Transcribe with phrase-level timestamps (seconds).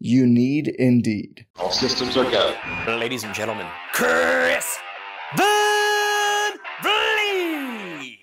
[0.00, 1.46] You need Indeed.
[1.58, 2.56] All systems are go.
[2.88, 4.76] Ladies and gentlemen, Chris
[5.36, 8.18] Van Vliet.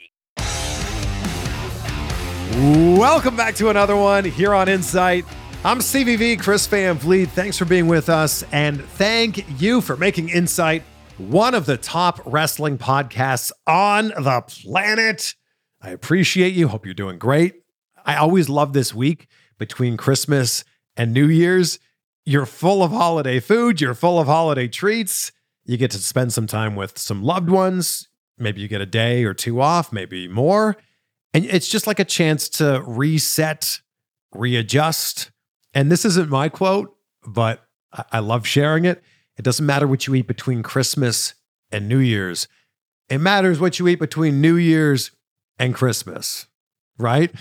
[2.99, 5.25] Welcome back to another one here on Insight.
[5.63, 7.29] I'm CVV, Chris Van Vliet.
[7.29, 10.83] Thanks for being with us, and thank you for making Insight
[11.17, 15.35] one of the top wrestling podcasts on the planet.
[15.81, 16.67] I appreciate you.
[16.67, 17.63] Hope you're doing great.
[18.05, 20.63] I always love this week between Christmas
[20.95, 21.79] and New Year's.
[22.25, 25.31] You're full of holiday food, you're full of holiday treats.
[25.65, 28.07] You get to spend some time with some loved ones.
[28.37, 30.75] Maybe you get a day or two off, maybe more.
[31.33, 33.79] And it's just like a chance to reset,
[34.33, 35.31] readjust.
[35.73, 36.95] And this isn't my quote,
[37.25, 37.63] but
[38.11, 39.03] I, love sharing it.
[39.37, 41.35] It doesn't matter what you eat between Christmas
[41.71, 42.47] and New Year's.
[43.09, 45.11] It matters what you eat between New Year's
[45.59, 46.47] and Christmas,
[46.97, 47.31] right?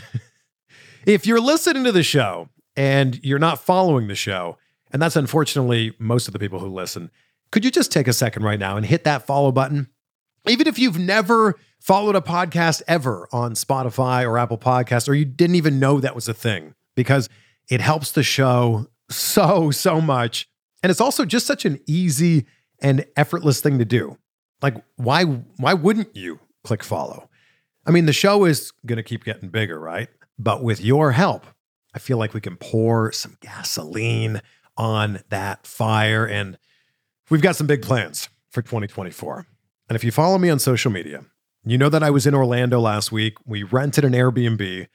[1.07, 4.59] if you're listening to the show and you're not following the show,
[4.93, 7.11] and that's unfortunately most of the people who listen,
[7.51, 9.89] could you just take a second right now and hit that follow button?
[10.49, 15.25] Even if you've never followed a podcast ever on Spotify or Apple Podcasts, or you
[15.25, 17.29] didn't even know that was a thing, because
[17.69, 20.49] it helps the show so, so much.
[20.83, 22.47] And it's also just such an easy
[22.81, 24.17] and effortless thing to do.
[24.63, 27.29] Like, why, why wouldn't you click follow?
[27.87, 30.09] I mean, the show is going to keep getting bigger, right?
[30.39, 31.47] But with your help,
[31.95, 34.41] I feel like we can pour some gasoline
[34.77, 36.27] on that fire.
[36.27, 36.59] And
[37.29, 39.47] we've got some big plans for 2024.
[39.89, 41.25] And if you follow me on social media,
[41.65, 43.35] you know that I was in Orlando last week.
[43.45, 44.87] We rented an Airbnb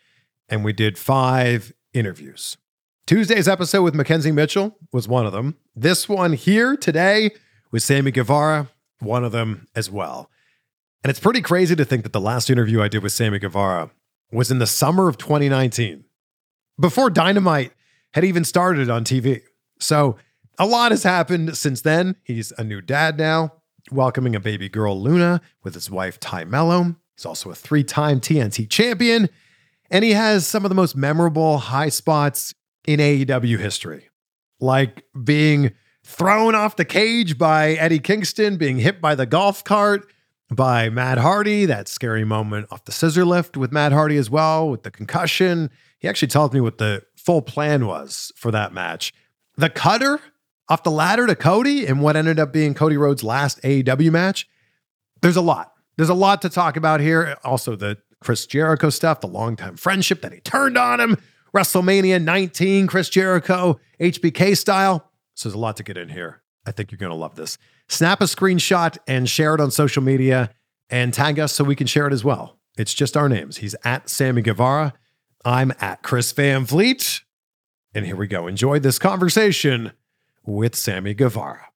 [0.50, 2.58] and we did five interviews.
[3.06, 5.58] Tuesday's episode with Mackenzie Mitchell was one of them.
[5.76, 7.32] This one here today
[7.72, 8.70] with Sammy Guevara,
[9.00, 10.32] one of them as well.
[11.04, 13.92] And it's pretty crazy to think that the last interview I did with Sammy Guevara
[14.32, 16.05] was in the summer of 2019,
[16.80, 17.74] before Dynamite
[18.14, 19.42] had even started on TV.
[19.80, 20.18] So
[20.58, 22.16] a lot has happened since then.
[22.24, 23.54] He's a new dad now,
[23.92, 26.96] welcoming a baby girl, Luna, with his wife, Tay Melo.
[27.16, 29.30] He's also a three time TNT champion,
[29.90, 32.54] and he has some of the most memorable high spots
[32.88, 34.10] in AEW history,
[34.60, 35.72] like being
[36.04, 40.08] thrown off the cage by Eddie Kingston, being hit by the golf cart
[40.52, 44.70] by Matt Hardy, that scary moment off the scissor lift with Matt Hardy as well,
[44.70, 45.70] with the concussion.
[46.00, 49.14] He actually told me what the full plan was for that match.
[49.58, 50.20] The cutter
[50.70, 54.48] off the ladder to Cody and what ended up being Cody Rhodes' last AEW match.
[55.22, 55.72] There's a lot.
[55.98, 57.38] There's a lot to talk about here.
[57.44, 61.18] Also, the Chris Jericho stuff, the longtime friendship that he turned on him,
[61.56, 65.12] WrestleMania 19, Chris Jericho, HBK style.
[65.36, 66.42] So there's a lot to get in here.
[66.66, 67.58] I think you're going to love this.
[67.88, 70.50] Snap a screenshot and share it on social media
[70.90, 72.58] and tag us so we can share it as well.
[72.78, 73.58] It's just our names.
[73.58, 74.94] He's at Sammy Guevara.
[75.44, 77.22] I'm at Chris Van Vliet.
[77.94, 78.48] And here we go.
[78.48, 79.94] Enjoy this conversation
[80.44, 81.68] with Sammy Guevara.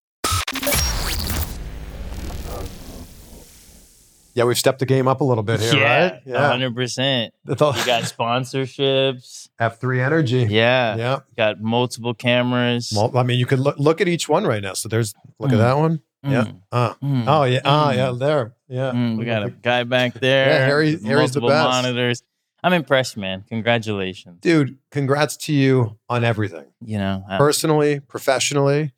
[4.39, 6.35] Yeah, we've stepped the game up a little bit here, yeah, right?
[6.49, 7.33] hundred percent.
[7.45, 9.49] You got sponsorships.
[9.59, 10.47] F3 Energy.
[10.49, 11.19] Yeah, Yeah.
[11.37, 12.93] got multiple cameras.
[12.95, 14.73] Well, I mean, you could look, look at each one right now.
[14.73, 15.59] So there's, look at Mm.
[15.59, 16.01] that one.
[16.23, 16.43] Yeah.
[16.45, 17.59] Mm, Uh, mm, oh, yeah.
[17.65, 18.11] Ah, mm, yeah.
[18.17, 18.53] There.
[18.69, 18.91] Yeah.
[18.93, 19.17] mm.
[19.17, 20.47] We got a guy back there.
[20.47, 21.69] Yeah, Harry- Harry's the best.
[21.69, 22.23] monitors.
[22.63, 23.43] I'm impressed, man.
[23.49, 24.39] Congratulations.
[24.41, 26.65] Dude, congrats to you on everything.
[26.81, 28.93] You know, I- Personally, professionally.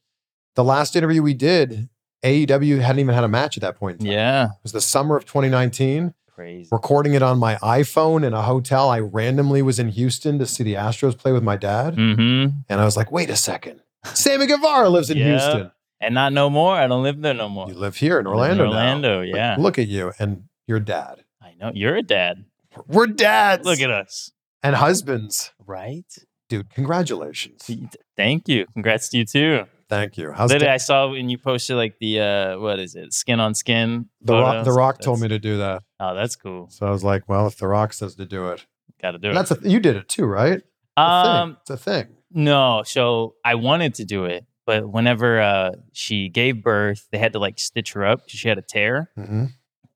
[0.55, 1.89] The last interview we did,
[2.23, 3.99] AEW hadn't even had a match at that point.
[3.99, 4.13] in time.
[4.13, 6.13] yeah, It was the summer of 2019.
[6.33, 6.69] crazy.
[6.71, 8.89] Recording it on my iPhone in a hotel.
[8.89, 11.95] I randomly was in Houston to see the Astros play with my dad.
[11.95, 12.57] Mm-hmm.
[12.69, 13.81] And I was like, wait a second.
[14.05, 15.25] Sammy Guevara lives in Yeah.
[15.29, 15.71] Houston.
[15.99, 16.75] And not no more.
[16.75, 17.67] I don't live there no more.
[17.67, 18.63] You live here in I live Orlando.
[18.63, 18.69] Now.
[18.71, 19.55] Orlando, Like, yeah.
[19.59, 21.23] look at you and your dad.
[21.41, 22.45] I know you're a dad.
[22.87, 23.65] We're dads.
[23.65, 24.31] Look at us,
[24.63, 25.51] and husbands.
[25.67, 26.05] right?
[26.49, 27.69] Dude, congratulations.
[28.17, 28.65] Thank you.
[28.73, 29.65] Congrats to you too.
[29.91, 30.31] Thank you.
[30.31, 33.53] How's Literally, I saw when you posted like the uh, what is it, skin on
[33.53, 34.07] skin.
[34.21, 34.63] the Rock?
[34.65, 36.69] The Rock told me to do that, Oh, that's cool.
[36.69, 38.65] so I was like, well, if The Rock says to do it,
[39.01, 39.33] Got to do it.
[39.33, 40.53] that's a, you did it too, right?
[40.59, 40.65] It's
[40.97, 41.57] a Um, thing.
[41.61, 42.07] it's a thing.
[42.31, 47.33] no, so I wanted to do it, but whenever uh she gave birth, they had
[47.33, 49.45] to like stitch her up because she had a tear, hmm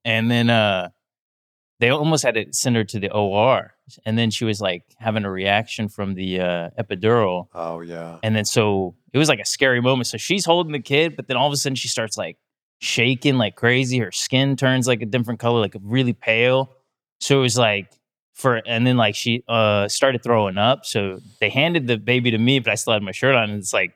[0.04, 0.90] and then uh
[1.80, 3.72] they almost had to send her to the OR,
[4.04, 8.18] and then she was like having a reaction from the uh, epidural, Oh yeah.
[8.22, 10.06] and then so it was like a scary moment.
[10.06, 12.38] So she's holding the kid, but then all of a sudden she starts like
[12.80, 13.98] shaking like crazy.
[13.98, 16.72] Her skin turns like a different color, like really pale.
[17.20, 17.90] So it was like
[18.34, 20.84] for, and then like she uh started throwing up.
[20.84, 23.58] So they handed the baby to me, but I still had my shirt on, and
[23.58, 23.94] it's like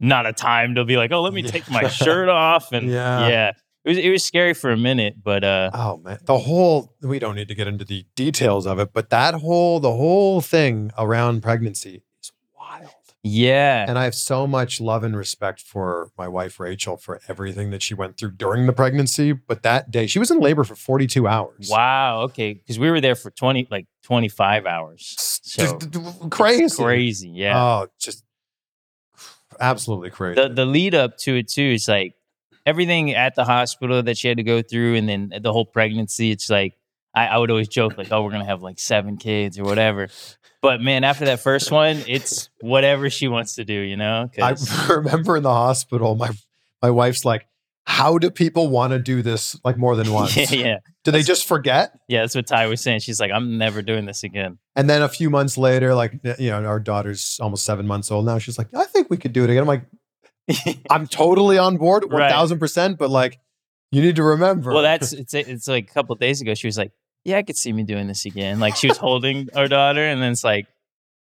[0.00, 3.28] not a time to be like, oh, let me take my shirt off, and Yeah.
[3.28, 3.52] yeah.
[3.88, 7.18] It was, it was scary for a minute, but uh, Oh man, the whole we
[7.18, 10.90] don't need to get into the details of it, but that whole the whole thing
[10.98, 12.90] around pregnancy is wild.
[13.22, 17.70] yeah, And I have so much love and respect for my wife Rachel for everything
[17.70, 19.32] that she went through during the pregnancy.
[19.32, 21.70] But that day, she was in labor for 42 hours.
[21.70, 26.76] wow, okay, because we were there for twenty like twenty five hours, so just crazy.
[26.82, 27.56] crazy, yeah.
[27.58, 28.22] Oh, just
[29.60, 30.40] absolutely crazy.
[30.42, 32.14] the the lead up to it too is like
[32.68, 36.30] everything at the hospital that she had to go through and then the whole pregnancy
[36.30, 36.72] it's like
[37.14, 40.08] I, I would always joke like oh we're gonna have like seven kids or whatever
[40.60, 44.54] but man after that first one it's whatever she wants to do you know I
[44.90, 46.30] remember in the hospital, my
[46.82, 47.42] my wife's like,
[47.86, 50.36] "How do people want to do this like more than once?
[50.36, 53.58] yeah yeah Do they just forget?" yeah that's what tay was saying she's like i'm
[53.58, 57.38] never doing this again And then a few months later, like you know, our daughter's
[57.42, 58.38] almost seven months old now.
[58.38, 59.82] She's like, "I think we could do it again." I'm like,
[60.90, 63.38] "I'm totally on board, thousand percent." But like,
[63.90, 64.72] you need to remember.
[64.72, 66.92] well that's it's it's like a couple days ago she was like
[67.24, 70.20] yeah i could see me doing this again like she was holding our daughter and
[70.22, 70.66] then it's like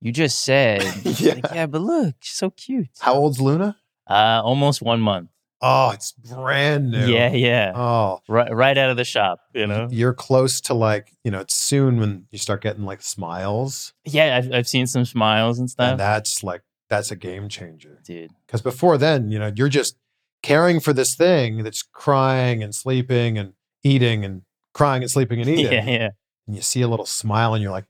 [0.02, 1.36] you just said Yeah.
[1.36, 3.78] like, yeah but look she's so cute how old's Luna?
[4.10, 5.30] uh almost one month
[5.62, 7.06] Oh, it's brand new.
[7.14, 7.74] Yeah, yeah.
[7.76, 9.90] Oh, right, right out of the shop, you know.
[9.92, 11.42] you're close to like you know.
[11.42, 15.70] It's soon when you start getting like smiles, Yeah, I've, I've seen some smiles and
[15.70, 18.00] stuff, and that's like that's a game changer.
[18.04, 18.32] dude.
[18.46, 19.96] Because before then, you know, you're just
[20.44, 23.54] caring for this thing that's crying and sleeping and
[23.84, 24.42] eating and
[24.74, 25.72] crying and sleeping and eating.
[25.72, 26.10] Yeah, yeah.
[26.48, 27.86] And you see a little smile and you're like,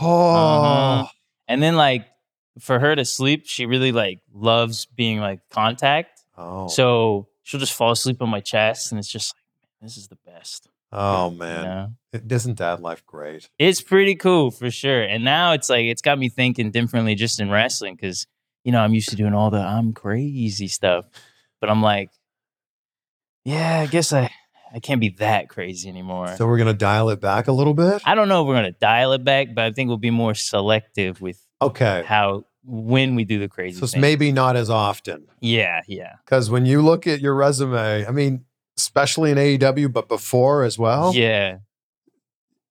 [0.00, 1.06] oh, Uh-huh.
[1.48, 2.06] And then like
[2.58, 6.22] for her to sleep, she really like loves being like contact.
[6.38, 9.42] oh, So she'll just fall asleep on my chest, and it's just like,
[9.82, 10.68] this is the best.
[10.94, 11.64] Oh you man.
[11.64, 11.88] know?
[12.12, 13.48] It- Isn't dad life great?
[13.58, 15.02] It's pretty cool for sure.
[15.02, 18.26] And now it's like it's got me thinking differently just in wrestling because
[18.64, 21.06] you know I'm used to doing all the I'm crazy stuff,
[21.60, 22.10] but I'm like,
[23.44, 24.30] yeah, I guess I
[24.74, 26.34] I can't be that crazy anymore.
[26.36, 28.02] So we're going to dial it back a little bit?
[28.04, 30.34] I don't know if we're gonna dial it back, but I think we'll be more
[30.34, 32.02] selective with Okay.
[32.06, 33.78] how when we do the crazy.
[33.78, 35.26] So it's maybe not as often.
[35.40, 40.08] Yeah, yeah, Because when you look at your resume, I mean, especially in AEW, but
[40.08, 41.58] before as well, yeah.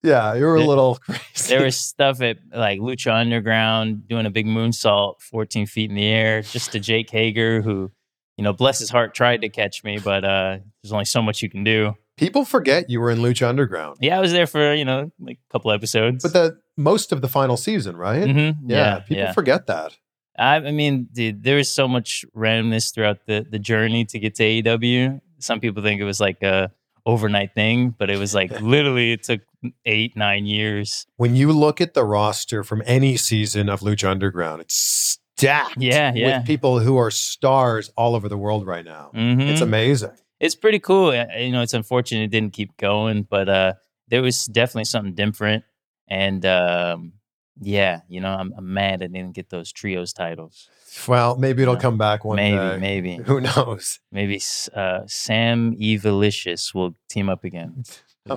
[0.02, 1.20] yeah, you're a There- little crazy.
[1.48, 6.06] There was stuff at like Lucha Underground doing a big moonsault, 14 feet in the
[6.06, 7.90] air, just to Jake Hager, who,
[8.36, 11.42] you know, bless his heart, tried to catch me, but uh, there's only so much
[11.42, 11.94] you can do.
[12.16, 15.38] People forget you were in Lucha Underground, Yeah, I was there for you know like
[15.48, 16.22] a couple episodes.
[16.22, 18.22] but the most of the final season, right?
[18.24, 19.32] Mhm, Yeah, yeah, people yeah.
[19.32, 19.96] forget that.
[20.38, 24.34] I, I mean, dude, there was so much randomness throughout the the journey to get
[24.36, 25.20] to AEW.
[25.44, 26.72] Some people think it was like a
[27.06, 29.40] overnight thing, but it was like literally it took
[29.84, 31.06] eight nine years.
[31.16, 35.76] When you look at the roster from any season of Lucha Underground, it's stacked.
[35.78, 36.38] Yeah, yeah.
[36.38, 39.10] with people who are stars all over the world right now.
[39.14, 39.48] Mhm.
[39.48, 40.12] It's amazing.
[40.40, 41.14] it's pretty cool.
[41.14, 43.72] You know, it's unfortunate it didn't keep going, but uh,
[44.08, 45.64] there was definitely something different.
[46.08, 47.14] And um,
[47.60, 50.68] yeah, you know, I'm, I'm mad I didn't get those trios titles.
[51.08, 51.80] Well, maybe it'll Yeah.
[51.80, 52.78] come back one maybe, day.
[52.78, 54.00] maybe, Who knows?
[54.12, 54.40] maybe
[54.74, 57.84] uh, Sam Evilicious will team up again.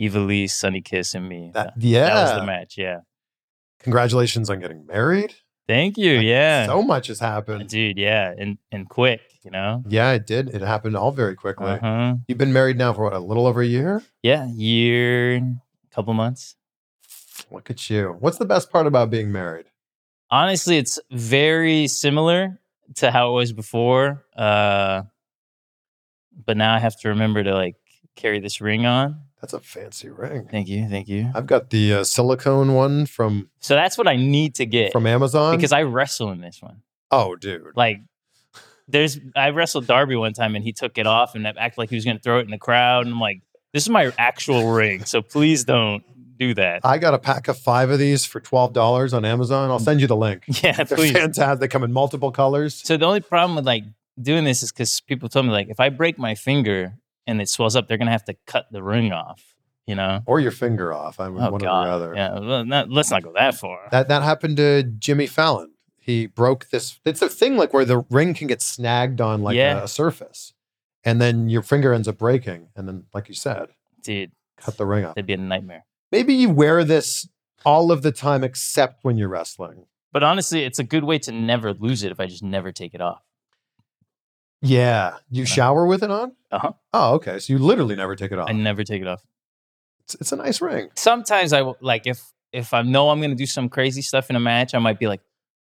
[0.00, 1.50] Evilise, Sunny Kiss, and me.
[1.54, 2.06] That, That, yeah.
[2.14, 2.78] that was the match.
[2.78, 3.00] Yeah.
[3.82, 5.34] Congratulations on getting married.
[5.68, 6.16] Thank you.
[6.16, 6.66] Like, Yeah.
[6.66, 7.68] So much has happened.
[7.68, 8.34] Dude, yeah.
[8.36, 9.84] And and quick, you know?
[9.86, 10.48] Yeah, it did.
[10.50, 11.66] It happened all very quickly.
[11.72, 12.16] Uh-huh.
[12.26, 14.02] You've been married now for what, a little over a year?
[14.22, 14.46] Yeah.
[14.48, 15.40] Year,
[15.92, 16.56] couple months.
[17.50, 18.16] Look at you.
[18.20, 19.66] What's the best part about being married?
[20.30, 22.60] Honestly it's very similar
[22.96, 25.02] to how it was before uh
[26.44, 27.76] but now i have to remember to like
[28.16, 30.48] carry this ring on That's a fancy ring.
[30.50, 34.16] thank you thank you I've got the uh, silicone one from so that's what i
[34.16, 35.56] need to get from Amazon.
[35.56, 37.72] because i wrestle in this one oh, dude.
[37.76, 37.98] like
[38.88, 41.96] there's i wrestled darby one time and he took it off and acted like he
[41.96, 43.40] was going to throw it in the crowd and i'm like
[43.72, 46.02] this is my actual ring so please don't
[46.40, 46.80] do that.
[46.84, 49.70] I got a pack of five of these for twelve dollars on Amazon.
[49.70, 50.44] I'll send you the link.
[50.62, 51.12] yeah, They're please.
[51.12, 51.60] fantastic.
[51.60, 52.74] They come in multiple colors.
[52.84, 53.84] So the only problem with like
[54.20, 56.94] doing this is because people told me like if I break my finger
[57.26, 59.54] and it swells up, they're gonna have to cut the ring off.
[59.86, 60.20] You know?
[60.26, 61.18] Or your finger off.
[61.18, 61.82] I mean, Oh one God.
[61.82, 62.14] or the other.
[62.14, 62.38] Yeah.
[62.38, 63.88] Well, not, let's not go that far.
[63.90, 65.72] That that happened to Jimmy Fallon.
[65.98, 66.98] He broke this.
[67.04, 69.82] It's a thing like where the ring can get snagged on like Yeah.
[69.82, 70.54] a, surface,
[71.04, 73.68] and then your finger ends up breaking, and then, like you said,
[74.02, 75.14] Dude, cut the ring off.
[75.16, 75.84] It'd be a nightmare.
[76.12, 77.28] Maybe you wear this
[77.64, 79.86] all of the time except when you're wrestling.
[80.12, 82.94] But honestly, it's a good way to never lose it if I just never take
[82.94, 83.22] it off.
[84.62, 85.16] Yeah.
[85.30, 86.32] You shower with it on?
[86.50, 86.72] Uh-huh.
[86.92, 87.38] Oh, okay.
[87.38, 88.48] So you literally never take it off.
[88.48, 89.22] I never take it off.
[90.04, 90.90] It's, it's a nice ring.
[90.96, 92.20] Sometimes I like if
[92.52, 95.06] if I know I'm gonna do some crazy stuff in a match, I might be
[95.06, 95.20] like,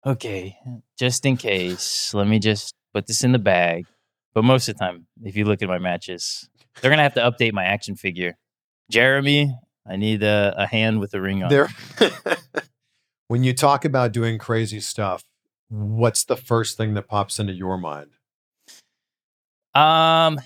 [0.06, 0.56] okay,
[0.96, 3.86] just in case, let me just put this in the bag.
[4.32, 6.48] But most of the time, if you look at my matches,
[6.80, 8.38] they're gonna have to update my action figure.
[8.90, 9.54] Jeremy,
[9.88, 11.50] I need a, a hand with a ring on.
[11.50, 11.68] There.
[13.28, 15.24] when you talk about doing crazy stuff,
[15.68, 18.10] what's the first thing that pops into your mind?
[19.74, 20.40] Um,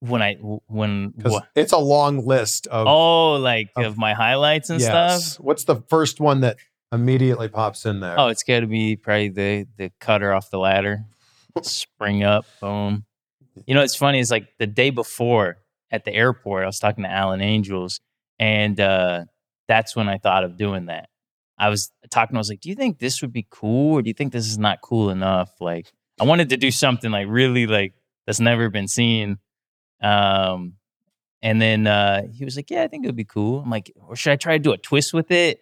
[0.00, 2.86] when I when wha- it's a long list of.
[2.86, 5.32] oh like of- of, my highlights and yes.
[5.32, 5.44] stuff.
[5.44, 6.58] What's the first one that
[6.92, 8.18] immediately pops in there?
[8.18, 11.04] Oh, it's got to be probably the the cutter off the ladder,
[11.62, 13.04] spring up, boom.
[13.66, 14.20] You know, it's funny.
[14.20, 15.58] It's like the day before
[15.90, 18.00] at the airport, I was talking to Alan Angels,
[18.38, 19.24] and uh,
[19.68, 21.08] that's when I thought of doing that.
[21.58, 22.36] I was talking.
[22.36, 24.46] I was like, "Do you think this would be cool, or do you think this
[24.46, 27.94] is not cool enough?" Like, I wanted to do something like really like
[28.26, 29.38] that's never been seen.
[30.02, 30.74] Um,
[31.42, 33.92] and then uh, he was like, "Yeah, I think it would be cool." I'm like,
[34.08, 35.60] "Or should I try to do a twist with it?"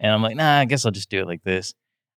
[0.00, 1.74] And I'm like, "Nah, I guess I'll just do it like this."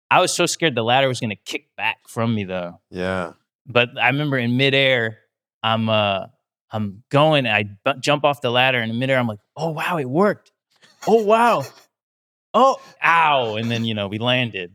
[0.10, 2.80] I was so scared the ladder was gonna kick back from me though.
[2.90, 3.34] yeah.
[3.70, 5.18] But I remember in midair,
[5.62, 6.28] I'm uh
[6.72, 9.98] I'm going, I bu- jump off the ladder, and in midair, I'm like, "Oh wow,
[9.98, 10.52] it worked!
[11.08, 11.64] Oh wow,
[12.54, 14.74] oh ow!" And then you know we landed.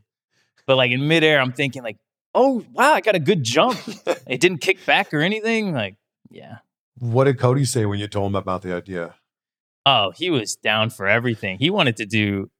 [0.66, 1.98] But like in midair, I'm thinking like,
[2.34, 3.78] "Oh wow, I got a good jump.
[4.26, 5.96] it didn't kick back or anything." Like,
[6.30, 6.58] yeah.
[6.98, 9.14] What did Cody say when you told him about the idea?
[9.84, 11.58] Oh, he was down for everything.
[11.58, 12.50] He wanted to do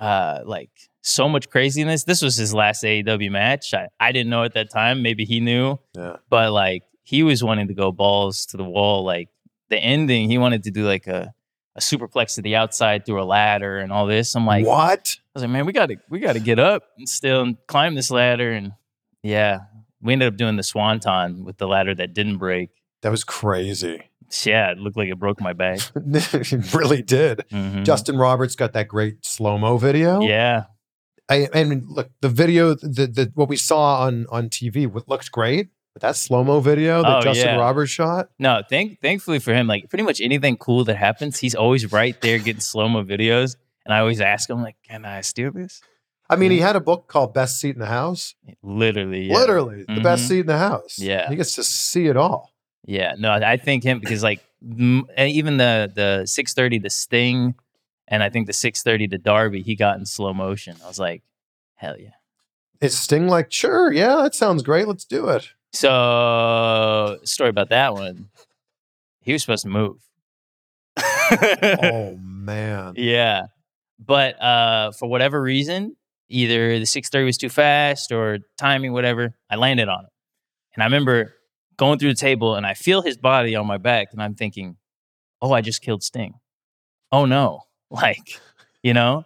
[0.00, 0.70] uh like
[1.02, 2.04] so much craziness.
[2.04, 3.72] This was his last AEW match.
[3.72, 5.02] I, I didn't know at that time.
[5.02, 6.16] Maybe he knew, Yeah.
[6.28, 9.04] but like he was wanting to go balls to the wall.
[9.04, 9.28] Like
[9.70, 11.32] the ending, he wanted to do like a,
[11.76, 14.34] a superplex to the outside through a ladder and all this.
[14.34, 15.16] I'm like, what?
[15.16, 18.10] I was like, man, we gotta we gotta get up and still and climb this
[18.10, 18.50] ladder.
[18.50, 18.72] And
[19.22, 19.60] yeah,
[20.02, 22.70] we ended up doing the swanton with the ladder that didn't break.
[23.02, 24.02] That was crazy.
[24.44, 25.78] Yeah, it looked like it broke my back.
[25.94, 27.44] it really did.
[27.52, 27.84] Mhm.
[27.84, 30.20] Justin Roberts got that great slow mo video.
[30.22, 30.64] yeah.
[31.28, 35.30] I, I mean, look, the video, the, the what we saw on on TV looked
[35.32, 37.56] great, but that slow mo video that Oh, Justin yeah.
[37.56, 41.54] Roberts shot, No, thank thankfully for him, like pretty much anything cool that happens, he's
[41.54, 43.56] always right there getting slow mo videos.
[43.86, 45.80] And I always ask him, like, can I steal this?
[46.28, 48.34] I mean, he had a book called Best Seat in the House.
[48.62, 49.22] Literally.
[49.28, 49.36] Yeah.
[49.38, 50.28] Literally, the best Mhm.
[50.28, 50.98] seat in the house.
[50.98, 51.30] Yeah.
[51.30, 52.52] he gets to see it all.
[52.84, 53.14] Yeah.
[53.18, 57.54] No, I think him because like m- even the the six thirty the Sting,
[58.06, 60.76] and I think the six thirty the Darby, he got in slow motion.
[60.84, 61.22] I was like,
[61.76, 62.10] hell yeah.
[62.82, 64.86] It's Sting like, sure, yeah, that sounds great.
[64.86, 65.48] Let's do it.
[65.76, 68.30] So story about that one.
[69.20, 69.98] He was supposed to move.
[70.98, 73.46] oh man, Yeah.
[73.98, 75.96] But uh, for whatever reason,
[76.28, 80.10] either the 630 was too fast or timing, whatever, I landed on it.
[80.74, 81.34] And I remember
[81.76, 84.76] going through the table and I feel his body on my back and I'm thinking,
[85.42, 86.34] oh, I just killed Sting.
[87.12, 87.62] Oh no.
[87.88, 88.40] Like,
[88.82, 89.24] you know?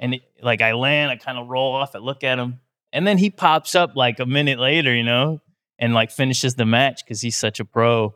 [0.00, 2.60] And it, like I land, I kind of roll off, I look at him.
[2.90, 5.42] And then he pops up like a minute later, you know,
[5.78, 8.14] and like finishes the match because he's such a pro.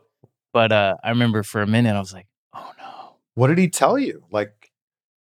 [0.51, 3.15] But uh, I remember for a minute, I was like, oh no.
[3.33, 4.23] what did he tell you?
[4.31, 4.71] Like,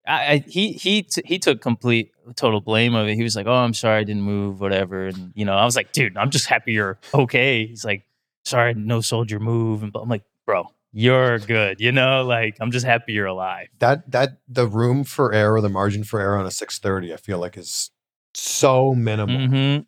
[0.06, 3.14] I, I he he t- he took complete total blame of it.
[3.14, 5.76] He was like, "Oh, I'm sorry, I didn't move, whatever." And you know, I was
[5.76, 8.04] like, "Dude, I'm just happy you're okay." He's like,
[8.44, 12.84] "Sorry, no soldier move," and I'm like, "Bro, you're good." You know, like I'm just
[12.84, 13.68] happy you're alive.
[13.78, 17.38] that that the room for error, the margin for error on a 630, I feel
[17.38, 17.92] like is
[18.34, 19.46] so minimal.
[19.46, 19.78] hmm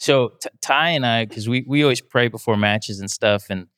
[0.00, 3.68] So T- Tay and I, because we we always pray before matches and stuff, and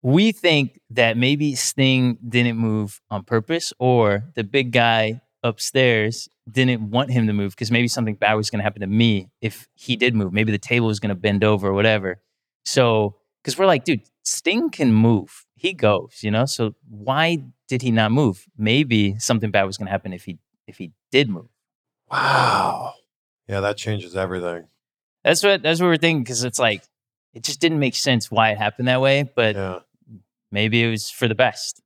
[0.00, 6.90] we think that maybe Sting didn't move on purpose, or the big guy upstairs didn't
[6.90, 9.68] want him to move because maybe something bad was going to happen to me if
[9.74, 10.32] he did move.
[10.32, 12.20] Maybe the table was going to bend over or whatever.
[12.64, 15.44] So, because we're like, dude, Sting can move.
[15.56, 16.46] He goes, you know.
[16.46, 18.46] So why did he not move?
[18.56, 21.48] Maybe something bad was going to happen if he if he did move.
[22.10, 22.94] Wow.
[23.48, 24.66] Yeah, that changes everything.
[25.24, 26.82] That's what that's what we're thinking because it's like
[27.34, 29.78] it just didn't make sense why it happened that way, but Yeah.
[30.50, 31.80] maybe it was for the best.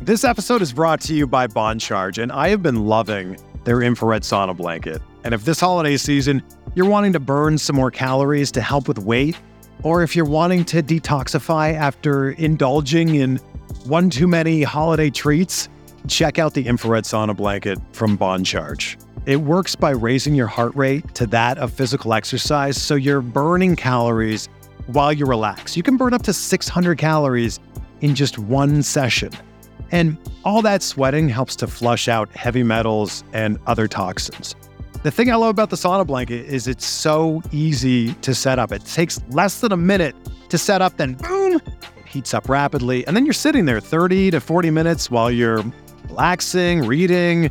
[0.00, 3.82] This episode is brought to you by Bon Charge, and I have been loving their
[3.82, 5.00] infrared sauna blanket.
[5.24, 6.42] And if this holiday season
[6.74, 9.36] you're wanting to burn some more calories to help with weight,
[9.82, 13.36] or if you're wanting to detoxify after indulging in
[13.84, 15.68] one too many holiday treats,
[16.06, 18.98] check out the infrared sauna blanket from Bon Charge.
[19.28, 23.76] It works by raising your heart rate to that of physical exercise, so you're burning
[23.76, 24.46] calories
[24.86, 25.76] while you relax.
[25.76, 27.60] You can burn up to 600 calories
[28.00, 29.30] in just one session.
[29.90, 30.16] And
[30.46, 34.54] all that sweating helps to flush out heavy metals and other toxins.
[35.02, 38.72] The thing I love about the sauna blanket is it's so easy to set up.
[38.72, 40.16] It takes less than a minute
[40.48, 41.60] to set up, then boom,
[41.98, 43.06] it heats up rapidly.
[43.06, 45.62] And then you're sitting there 30 to 40 minutes while you're
[46.08, 47.50] relaxing, reading,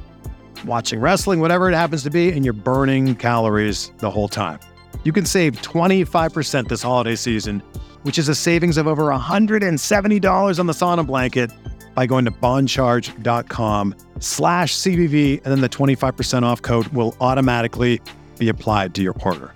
[0.65, 4.59] watching wrestling, whatever it happens to be, and you're burning calories the whole time.
[5.03, 7.61] You can save 25% this holiday season,
[8.03, 11.51] which is a savings of over $170 on the sauna blanket
[11.95, 18.01] by going to boncharge.com slash CVV, and then the 25% off code will automatically
[18.37, 19.53] be applied to your order.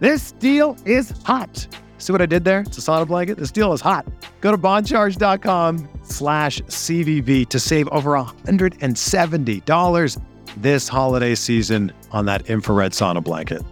[0.00, 1.66] This deal is hot.
[1.98, 2.60] See what I did there?
[2.60, 3.38] It's a sauna blanket.
[3.38, 4.06] This deal is hot.
[4.40, 10.20] Go to boncharge.com slash CVV to save over $170
[10.62, 13.62] this holiday season on that infrared sauna blanket.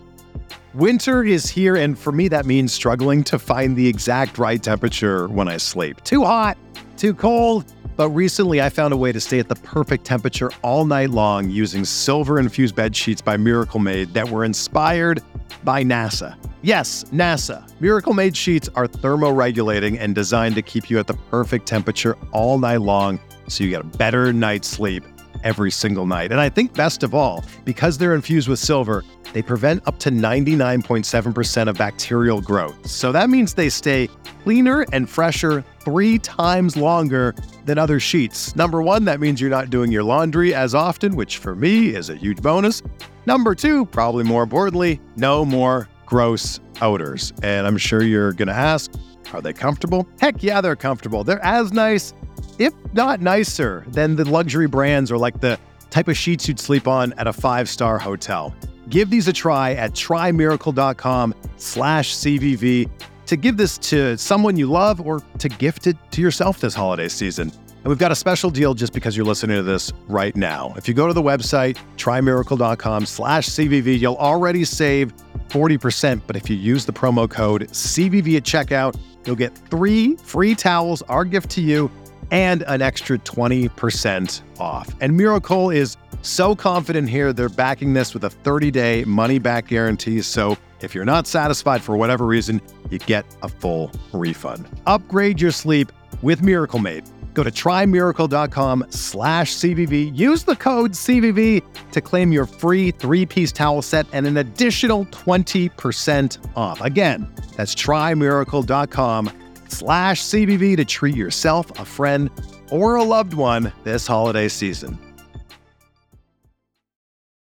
[0.75, 5.27] Winter is here, and for me, that means struggling to find the exact right temperature
[5.29, 6.05] when I sleep.
[6.05, 6.59] Too hot,
[6.99, 7.73] too cold.
[7.97, 11.49] But recently, I found a way to stay at the perfect temperature all night long
[11.49, 15.23] using silver infused bed sheets by Miracle Made that were inspired
[15.65, 16.37] by NASA.
[16.61, 17.65] Yes, NASA.
[17.81, 22.59] Miracle Made sheets are thermoregulating and designed to keep you at the perfect temperature all
[22.59, 25.03] night long so you get a better night's sleep
[25.45, 26.33] every single night.
[26.33, 30.11] And I think best of all, because they're infused with silver, they prevent up to
[30.11, 32.87] 99.7% of bacterial growth.
[32.89, 34.09] So that means they stay
[34.45, 38.55] cleaner and fresher three times longer than other sheets.
[38.57, 42.11] Number one, that means you're not doing your laundry as often, which for me is
[42.11, 42.83] a huge bonus.
[43.27, 47.33] Number two, probably more importantly, no more gross odors.
[47.43, 48.91] And I'm sure you're going to ask,
[49.33, 50.07] are they comfortable?
[50.21, 51.25] Heck yeah, they're comfortable.
[51.25, 52.15] They're as nice,
[52.59, 55.59] if not nicer, than the luxury brands or like the
[55.91, 58.55] type of sheets you'd sleep on at a five-star hotel.
[58.89, 62.91] Give these a try at trymiracle.com slash CVV
[63.27, 67.09] to give this to someone you love or to gift it to yourself this holiday
[67.09, 67.51] season.
[67.87, 70.75] And we've got a special deal just because you're listening to this right now.
[70.77, 75.15] If you go to the website, trymiracle.com slash CVV, you'll already save
[75.49, 76.21] 40%.
[76.27, 81.03] But if you use the promo code CVV at checkout, you'll get three free towels,
[81.03, 81.91] our gift to you,
[82.31, 84.89] and an extra 20% off.
[85.01, 89.69] And Miracle is so confident here, they're backing this with a 30 day money back
[89.69, 90.23] guarantee.
[90.23, 92.61] So if you're not satisfied for whatever reason,
[92.91, 94.69] you get a full refund.
[94.87, 97.05] Upgrade your sleep with Miracle Made.
[97.35, 100.17] Go to trymiracle.com slash CVV.
[100.17, 101.63] Use the code CVV
[101.93, 106.81] to claim your free three piece towel set and an additional 20% off.
[106.81, 109.31] Again, that's trymiracle.com
[109.69, 112.31] slash CVV to treat yourself, a friend,
[112.71, 114.99] or a loved one this holiday season.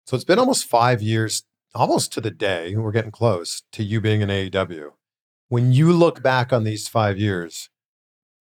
[0.05, 3.99] So it's been almost five years, almost to the day, we're getting close to you
[3.99, 4.91] being an AEW.
[5.49, 7.69] When you look back on these five years,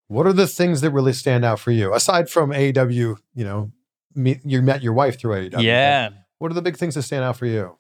[0.09, 1.95] what are the things that really stand out for you?
[1.95, 3.73] Aside from AEW, you know,
[4.15, 5.63] me, you met your wife through AEW.
[5.63, 6.11] Yeah.
[6.39, 7.77] What are the big things that stand out for you?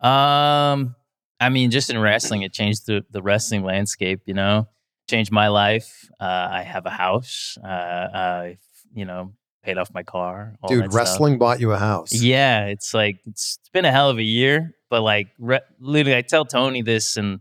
[0.00, 0.96] Um,
[1.40, 4.68] I mean, just in wrestling, it changed the, the wrestling landscape, you know,
[5.08, 6.08] changed my life.
[6.20, 7.58] Uh, I have a house.
[7.62, 8.58] Uh, I,
[8.94, 10.54] you know, paid off my car.
[10.68, 10.96] Dude, that stuff.
[10.96, 12.12] wrestling bought you a house.
[12.12, 16.16] Yeah, it's like it's, it's been a hell of a year, but like re- literally,
[16.16, 17.40] I tell Tony this and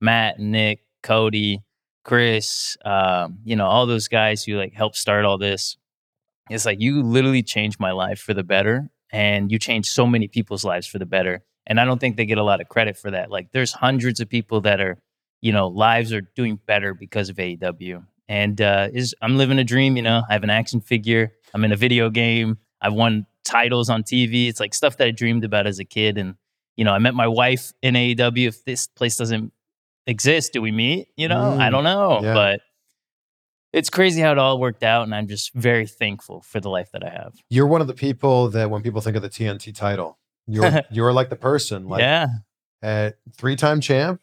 [0.00, 1.62] Matt, Nick, Cody,
[2.04, 5.76] Chris, um, you know, all those guys who like helped start all this.
[6.48, 10.28] It's like you literally changed my life for the better, and you changed so many
[10.28, 11.42] people's lives for the better.
[11.66, 13.28] And I don't think they get a lot of credit for that.
[13.28, 14.98] Like, there's hundreds of people that are,
[15.40, 18.04] you know, lives are doing better because of AEW.
[18.28, 19.96] And uh, is I'm living a dream.
[19.96, 21.32] You know, I have an action figure.
[21.54, 22.58] I'm in a video game.
[22.80, 24.48] I've won titles on TV.
[24.48, 26.18] It's like stuff that I dreamed about as a kid.
[26.18, 26.34] And
[26.76, 28.48] you know, I met my wife in AEW.
[28.48, 29.52] If this place doesn't
[30.08, 31.08] exist, do we meet?
[31.16, 32.34] You know, I Mm, don't know, yeah.
[32.34, 32.60] but
[33.72, 36.90] it's crazy how it all worked out, and I'm just very thankful for the life
[36.92, 37.34] that I have.
[37.50, 41.12] You're one of the people that when people think of the TNT title, you're you're
[41.12, 42.26] like the person, like yeah,
[42.82, 44.20] uh, three-time champ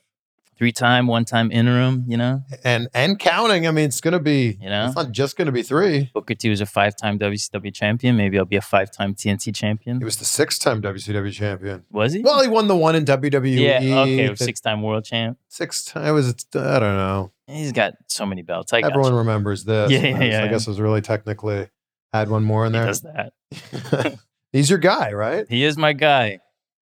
[0.58, 2.06] three time, one time interim.
[2.08, 3.68] You know, and and counting.
[3.68, 4.58] I mean, it's gonna be.
[4.62, 4.88] You know?
[4.88, 6.12] it's not just gonna be three.
[6.14, 8.16] Booker T was a five time WCW champion.
[8.18, 10.00] Maybe I'll be a five time TNT champion.
[10.00, 11.86] He was the six-time WCW champion.
[11.92, 12.22] Was he?
[12.22, 13.60] Well, he won the one in WWE.
[13.60, 14.00] yeah.
[14.02, 14.36] Okay.
[14.36, 15.38] Six time world champ.
[15.50, 16.06] Six time.
[16.06, 16.30] It was.
[16.56, 17.32] I don't know.
[17.48, 18.72] He's got so many belts.
[18.74, 19.92] I Everyone remembers this.
[19.92, 20.48] Yeah, yeah, I yeah.
[20.48, 21.68] guess it was really technically
[22.14, 22.88] had one more in He there.
[22.88, 24.20] does that.
[24.54, 25.46] He's your guy, right?
[25.50, 26.40] He is my guy.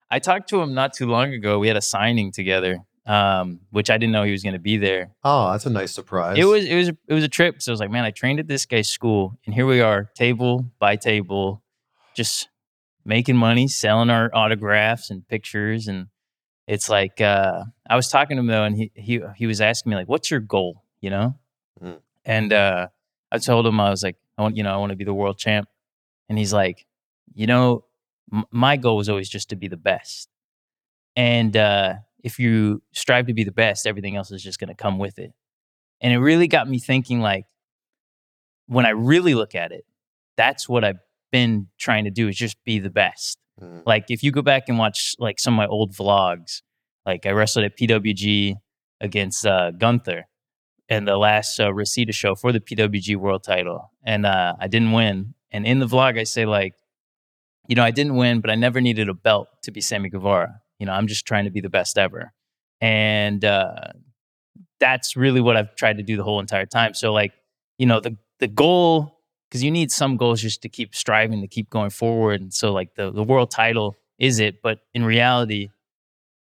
[0.09, 1.57] I talked to him not too long ago.
[1.57, 4.77] We had a signing together, um, which I didn't know he was going to be
[4.77, 5.11] there.
[5.23, 6.37] Oh, that's a nice surprise.
[6.37, 7.61] It was it was it was a trip.
[7.61, 10.09] So I was like, man, I trained at this guy's school, and here we are,
[10.15, 11.63] table by table,
[12.15, 12.49] just
[13.05, 16.07] making money, selling our autographs and pictures, and
[16.67, 19.89] it's like uh, I was talking to him though, and he he he was asking
[19.89, 21.35] me like, what's your goal, you know?
[21.81, 21.99] Mm.
[22.23, 22.87] And uh,
[23.31, 25.13] I told him I was like, I want you know I want to be the
[25.13, 25.67] world champ,
[26.29, 26.85] and he's like,
[27.33, 27.85] you know,
[28.31, 30.29] m- my goal was always just to be the best,
[31.15, 34.75] and uh, if you strive to be the best, everything else is just going to
[34.75, 35.33] come with it.
[36.01, 37.45] And it really got me thinking like
[38.67, 39.85] when I really look at it,
[40.37, 40.99] that's what I've
[41.31, 43.37] been trying to do is just be the best.
[43.61, 43.83] Mm.
[43.85, 46.61] Like if you go back and watch like some of my old vlogs,
[47.05, 48.55] like I wrestled at PWG
[48.99, 50.27] against uh, Gunther
[50.89, 53.91] and the last uh, Reseda show for the PWG world title.
[54.03, 55.33] And uh, I didn't win.
[55.51, 56.75] And in the vlog, I say like,
[57.67, 60.61] you know, I didn't win, but I never needed a belt to be Sammy Guevara.
[60.81, 62.33] You know, I'm just trying to be the best ever.
[62.81, 63.91] And uh,
[64.79, 66.95] that's really what I've tried to do the whole entire time.
[66.95, 67.33] So like,
[67.77, 71.47] you know, the the goal because you need some goals just to keep striving to
[71.47, 72.41] keep going forward.
[72.41, 75.69] And so like the the world title is it, but in reality,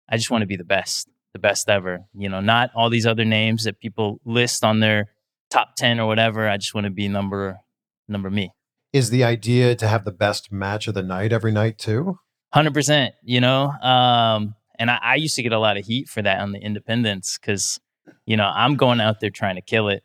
[0.09, 1.99] I just want to be the best, the best ever.
[2.15, 5.11] You know, not all these other names that people list on their
[5.51, 6.49] top 10 or whatever.
[6.49, 7.59] I just want to be number
[8.07, 8.53] number me.
[8.91, 12.17] Is the idea to have the best match of the night every night too?
[12.53, 13.71] Hundred percent, you know.
[13.81, 16.59] Um, and I, I used to get a lot of heat for that on the
[16.59, 17.79] independents because,
[18.25, 20.03] you know, I'm going out there trying to kill it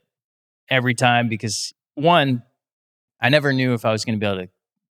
[0.68, 2.42] every time because one,
[3.20, 4.50] I never knew if I was going to be able to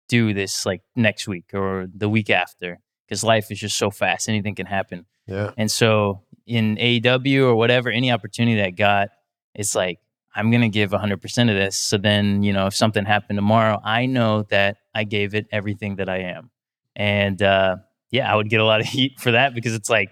[0.09, 4.29] do this like next week or the week after because life is just so fast,
[4.29, 5.07] anything can happen.
[5.27, 5.53] Yeah.
[5.57, 9.09] And so in AEW or whatever, any opportunity that I got,
[9.55, 9.99] it's like,
[10.35, 11.15] I'm going to give 100%
[11.51, 11.77] of this.
[11.77, 15.97] So then, you know, if something happened tomorrow, I know that I gave it everything
[15.97, 16.51] that I am.
[16.97, 17.77] And uh,
[18.11, 20.11] yeah, I would get a lot of heat for that because it's like,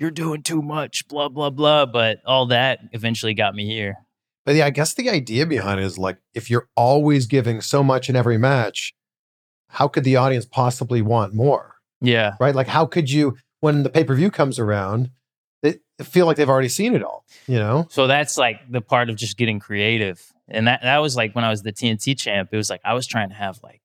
[0.00, 1.86] you're doing too much, blah, blah, blah.
[1.86, 3.98] But all that eventually got me here.
[4.44, 7.82] But yeah, I guess the idea behind it is like if you're always giving so
[7.82, 8.92] much in every match,
[9.68, 11.76] how could the audience possibly want more?
[12.00, 12.34] Yeah.
[12.40, 12.54] Right?
[12.54, 15.10] Like how could you when the pay-per-view comes around,
[15.62, 17.86] they feel like they've already seen it all, you know?
[17.88, 20.22] So that's like the part of just getting creative.
[20.48, 22.92] And that, that was like when I was the TNT champ, it was like I
[22.92, 23.80] was trying to have like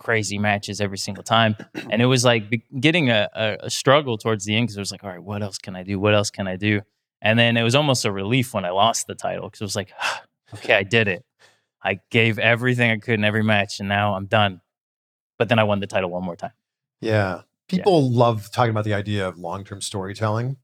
[0.00, 1.54] crazy matches every single time.
[1.90, 4.80] And it was like be- getting a, a, a struggle towards the end because it
[4.80, 6.00] was like, all right, what else can I do?
[6.00, 6.80] What else can I do?
[7.22, 9.76] And then it was almost a relief when I lost the title because it was
[9.76, 9.92] like,
[10.54, 11.24] okay, I did it.
[11.84, 14.62] I gave everything I could in every match and now I'm done.
[15.38, 16.52] But then I won the title one more time.
[17.00, 17.42] Yeah.
[17.68, 20.56] People love talking about the idea of long-term storytelling.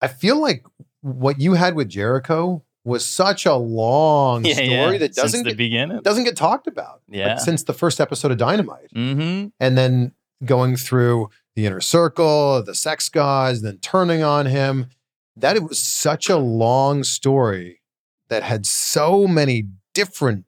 [0.00, 0.64] I feel like
[1.00, 6.00] what you had with Jericho was such a long story that doesn't get, beginning.
[6.02, 7.02] doesn't get talked about.
[7.08, 8.90] Like, since the first episode of Dynamite.
[8.94, 9.48] Mm-hmm.
[9.58, 10.12] and then
[10.44, 14.90] going through the inner circle, the sex gods, then turning on him.
[15.38, 17.82] That it was such a long story
[18.28, 20.46] that had so many different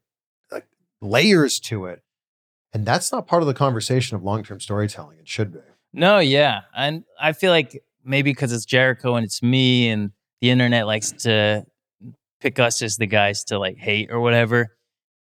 [0.50, 0.66] like,
[1.00, 2.02] layers to it.
[2.72, 5.18] And that's not part of the conversation of long term storytelling.
[5.18, 5.60] It should be.
[5.92, 6.60] No, yeah.
[6.76, 11.12] And I feel like maybe because it's Jericho and it's me and the internet likes
[11.12, 11.66] to
[12.40, 14.76] pick us as the guys to like hate or whatever.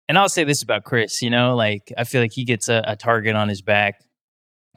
[0.08, 2.84] And I'll say this about Chris, you know, like I feel like he gets a,
[2.86, 4.02] a target on his back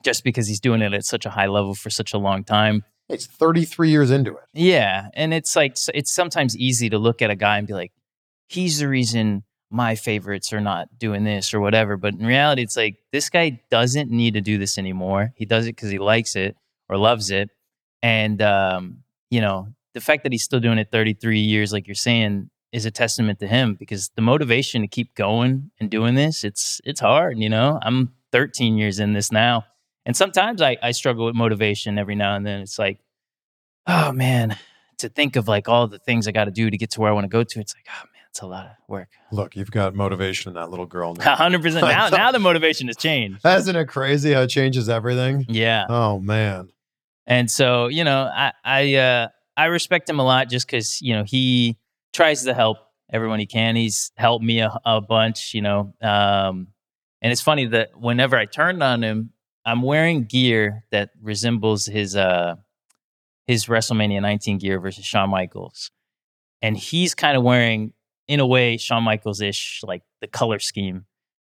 [0.05, 2.85] just because he's doing it at such a high level for such a long time.
[3.09, 4.45] It's 33 years into it.
[4.53, 5.09] Yeah.
[5.15, 7.93] And it's like, it's sometimes easy to look at a guy and be like,
[8.49, 11.97] he's the reason my favorites are not doing this or whatever.
[11.97, 15.33] But in reality, it's like, this guy doesn't need to do this anymore.
[15.37, 16.57] He does it because he likes it
[16.89, 17.51] or loves it.
[18.03, 18.99] And, um,
[19.31, 22.85] you know, the fact that he's still doing it 33 years, like you're saying, is
[22.85, 27.01] a testament to him because the motivation to keep going and doing this, it's, it's
[27.01, 27.79] hard, you know?
[27.83, 29.65] I'm 13 years in this now.
[30.05, 32.61] And sometimes I, I struggle with motivation every now and then.
[32.61, 32.99] It's like,
[33.87, 34.57] oh man,
[34.99, 37.11] to think of like all the things I got to do to get to where
[37.11, 37.61] I want to go to.
[37.61, 39.09] It's like, oh man, it's a lot of work.
[39.33, 41.35] Look, you've got motivation in that little girl now.
[41.37, 41.87] hundred percent.
[41.87, 43.45] Now, now the motivation has changed.
[43.47, 45.47] Isn't it crazy how it changes everything?
[45.49, 46.69] Yeah, Oh man.
[47.27, 51.15] and so you know, I I uh, I respect him a lot just because you
[51.15, 51.77] know he
[52.13, 52.79] tries to help
[53.13, 53.75] everyone he can.
[53.75, 55.93] He's helped me a, a bunch, you know.
[56.01, 56.69] Um,
[57.21, 59.33] and it's funny that whenever I turned on him,
[59.65, 62.55] I'm wearing gear that resembles his uh
[63.49, 65.91] his WrestleMania 19 gear versus Shawn Michaels,
[66.63, 67.95] and he's kind of wearing,
[68.29, 71.07] in a way, Shawn Michaels ish, like the color scheme.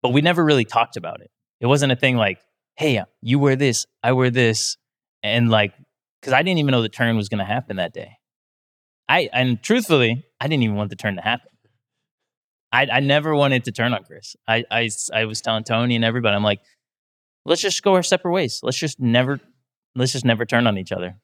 [0.03, 1.31] But we never really talked about it.
[1.61, 2.41] It wasn't a thing like,
[2.75, 4.77] "Hey, you wear this, I wear this,"
[5.23, 5.73] and like,
[6.23, 8.13] because I didn't even know the turn was going to happen that day.
[9.09, 11.49] I and truthfully, I didn't even want the turn to happen.
[12.73, 14.35] I, I never wanted to turn on Chris.
[14.49, 16.61] I, I, I was telling Tony and everybody, I'm like,
[17.45, 18.61] let's just go our separate ways.
[18.63, 19.41] Let's just never,
[19.95, 21.17] let's just never turn on each other.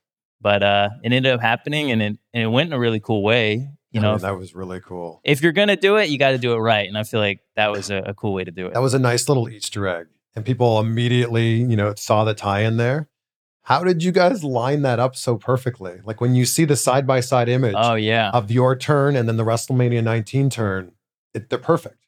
[0.42, 3.22] But uh, it ended up happening, and it and it went in a really cool
[3.24, 3.70] way.
[3.90, 5.20] You I know, mean, that was really cool.
[5.24, 7.40] if you're gonna do it, you got to do it right, and I feel like
[7.56, 8.74] that was a, a cool way to do it.
[8.74, 10.06] That was a nice little Easter egg.
[10.37, 13.08] And people immediately, you know, saw the tie in there.
[13.68, 16.00] How did you guys line that up so perfectly?
[16.02, 19.28] Like when you see the side by side image oh yeah, of your turn and
[19.28, 20.92] then the WrestleMania 19 turn,
[21.35, 22.07] it, they're perfect.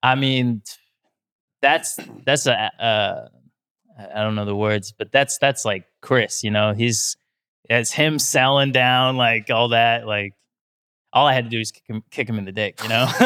[0.00, 0.62] I mean,
[1.60, 3.28] that's that's a uh,
[4.14, 6.44] I don't know the words, but that's that's like Chris.
[6.44, 7.16] You know, he's
[7.68, 10.06] it's him selling down like all that.
[10.06, 10.34] Like
[11.12, 12.80] all I had to do is kick him, kick him in the dick.
[12.84, 13.08] You know,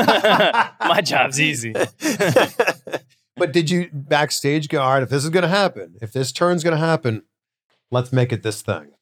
[0.81, 1.75] my job's easy.
[3.37, 6.33] but did you backstage go, all right, if this is going to happen, if this
[6.33, 7.23] turn's going to happen,
[7.91, 8.93] let's make it this thing?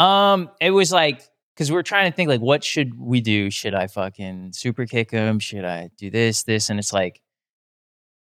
[0.00, 1.22] Um, it was like
[1.54, 3.50] because we are trying to think like, what should we do?
[3.50, 5.38] Should I fucking super kick him?
[5.38, 6.68] Should I do this, this?
[6.68, 7.20] And it's like,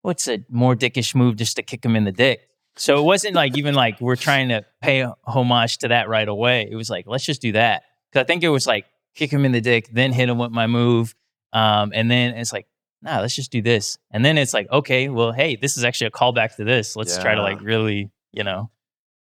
[0.02, 2.40] what's a more dickish move just to kick him in the dick?
[2.76, 6.68] So it wasn't like even like we're trying to pay homage to that right away.
[6.70, 9.44] It was like let's just do that because I think it was like kick him
[9.44, 11.14] in the dick, then hit him with my move,
[11.52, 12.66] um, and then it's like
[13.02, 16.06] nah, let's just do this, and then it's like okay, well, hey, this is actually
[16.06, 16.94] a callback to this.
[16.94, 18.70] Let's try to like really, you know,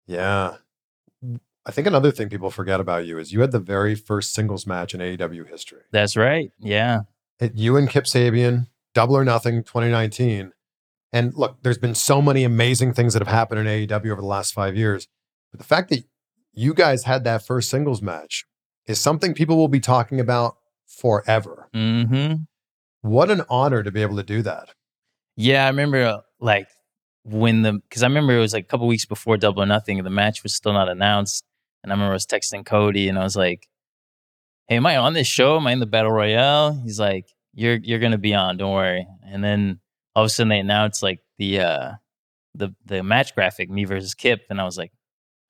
[0.08, 0.56] Yeah.
[1.64, 4.66] I think another thing people forget about you is you had the very first singles
[4.66, 5.82] match in AEW history.
[5.92, 7.00] that's right, yeah.
[7.38, 10.52] It, you and Kip Sabian, Double or Nothing 2019.
[11.12, 14.26] And look, there's been so many amazing things that have happened in AEW over the
[14.26, 15.08] last five years.
[15.52, 16.04] But the fact that
[16.52, 18.44] you guys had that first singles match
[18.86, 21.68] is something people will be talking about forever.
[21.74, 22.42] Mm-hmm.
[23.02, 24.70] What an honor to be able to do that.
[25.36, 26.68] Yeah, I remember uh, like
[27.28, 30.02] when the because I remember it was like a couple weeks before Double or Nothing,
[30.02, 31.44] the match was still not announced.
[31.82, 33.68] And I remember I was texting Cody, and I was like,
[34.68, 35.56] "Hey, am I on this show?
[35.56, 38.56] Am I in the battle royale?" He's like, "You're you're gonna be on.
[38.56, 39.80] Don't worry." And then
[40.14, 41.92] all of a sudden they announced like the uh
[42.54, 44.92] the the match graphic, me versus Kip, and I was like,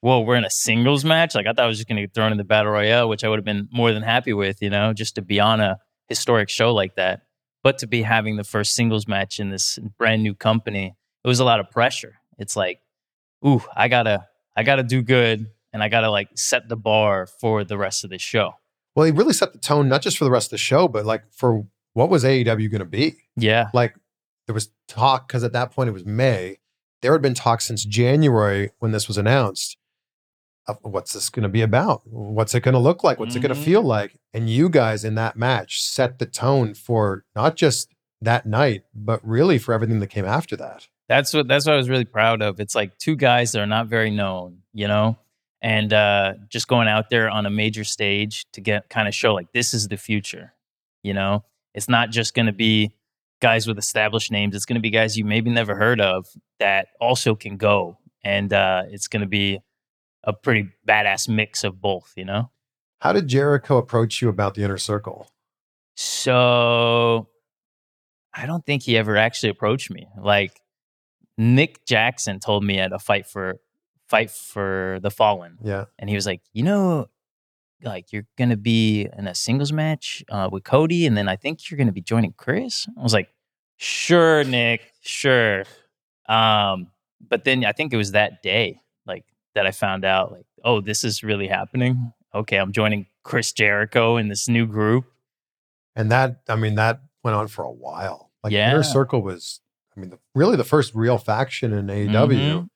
[0.00, 2.32] "Whoa, we're in a singles match!" Like I thought I was just gonna get thrown
[2.32, 4.92] in the battle royale, which I would have been more than happy with, you know,
[4.92, 7.22] just to be on a historic show like that.
[7.64, 11.40] But to be having the first singles match in this brand new company, it was
[11.40, 12.14] a lot of pressure.
[12.38, 12.80] It's like,
[13.46, 14.26] ooh, I gotta,
[14.56, 18.10] I gotta do good, and I gotta like set the bar for the rest of
[18.10, 18.54] the show.
[18.94, 21.06] Well, he really set the tone, not just for the rest of the show, but
[21.06, 23.16] like for what was AEW going to be?
[23.36, 23.94] Yeah, like
[24.46, 26.58] there was talk because at that point it was May.
[27.02, 29.76] There had been talk since January when this was announced.
[30.66, 32.02] Of what's this going to be about?
[32.04, 33.18] What's it going to look like?
[33.18, 33.64] What's it going to mm-hmm.
[33.64, 34.18] feel like?
[34.34, 39.26] And you guys in that match set the tone for not just that night, but
[39.26, 40.88] really for everything that came after that.
[41.08, 42.60] That's what that's what I was really proud of.
[42.60, 45.18] It's like two guys that are not very known, you know,
[45.62, 49.34] and uh, just going out there on a major stage to get kind of show
[49.34, 50.52] like this is the future.
[51.02, 51.44] You know,
[51.74, 52.94] it's not just going to be
[53.40, 54.54] guys with established names.
[54.54, 56.26] It's going to be guys you maybe never heard of
[56.58, 59.60] that also can go, and uh, it's going to be
[60.24, 62.12] a pretty badass mix of both.
[62.16, 62.50] You know.
[63.00, 65.30] How did Jericho approach you about the inner circle?
[65.96, 67.28] So
[68.34, 70.08] I don't think he ever actually approached me.
[70.20, 70.60] Like
[71.38, 73.60] Nick Jackson told me at a fight for
[74.08, 75.56] fight for the fallen.
[75.62, 75.84] Yeah.
[75.98, 77.08] And he was like, you know,
[77.82, 81.70] like you're gonna be in a singles match uh, with Cody, and then I think
[81.70, 82.86] you're gonna be joining Chris.
[82.98, 83.28] I was like,
[83.76, 85.64] sure, Nick, sure.
[86.28, 86.88] Um,
[87.26, 89.24] but then I think it was that day, like
[89.54, 92.12] that I found out, like, oh, this is really happening.
[92.34, 95.04] Okay, I'm joining Chris Jericho in this new group.
[95.96, 98.30] And that, I mean, that went on for a while.
[98.44, 98.70] Like Yeah.
[98.70, 99.60] Inner Circle was,
[99.98, 102.08] I mean, the, really the first real faction in AEW.
[102.60, 102.68] Mhm.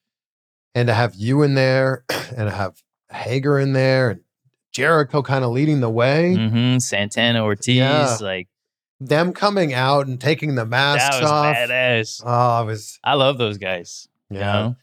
[0.74, 2.04] And to have you in there
[2.37, 2.82] and to have
[3.12, 4.20] Hager in there and
[4.72, 8.16] Jericho kind of leading the way, hmm Santana Ortiz, Yeah.
[8.20, 8.48] like
[8.98, 11.54] them coming out and taking the masks off.
[11.54, 12.22] badass.
[12.24, 14.08] Oh, it was, I love those guys.
[14.30, 14.38] yeah.
[14.38, 14.76] You know,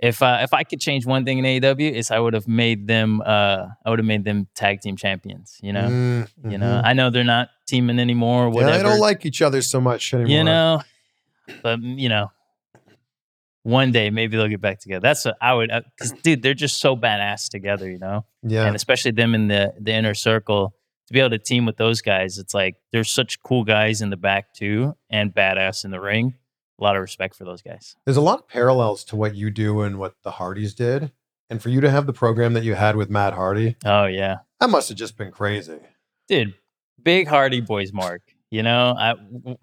[0.00, 2.86] if uh, if I could change one thing in AEW, is I would have made
[2.88, 3.20] them.
[3.24, 5.58] Uh, I would have made them tag team champions.
[5.62, 6.80] You know, Mm, you know.
[6.82, 6.84] mhm.
[6.84, 8.46] I know they're not teaming anymore.
[8.46, 10.30] Or Yeah, they don't like each other so much anymore.
[10.38, 10.82] you know,
[11.62, 12.30] but you know,
[13.62, 15.00] one day maybe they'll get back together.
[15.00, 15.70] That's what I would.
[15.70, 17.90] Uh, because dude, they're just so badass together.
[17.90, 18.24] You know.
[18.42, 18.66] yeah.
[18.66, 20.74] and especially them in the the inner circle
[21.06, 24.10] to be able to team with those guys it's like there's such cool guys in
[24.10, 26.34] the back too and badass in the ring
[26.80, 29.50] a lot of respect for those guys There's a lot of parallels to what you
[29.50, 31.10] do and what the Hardys did.
[31.50, 34.36] And for you to have the program that you had with Matt Hardy, oh yeah
[34.60, 35.80] that must have just been crazy.
[36.28, 36.54] dude
[37.02, 39.14] big hardy boys mark you know I,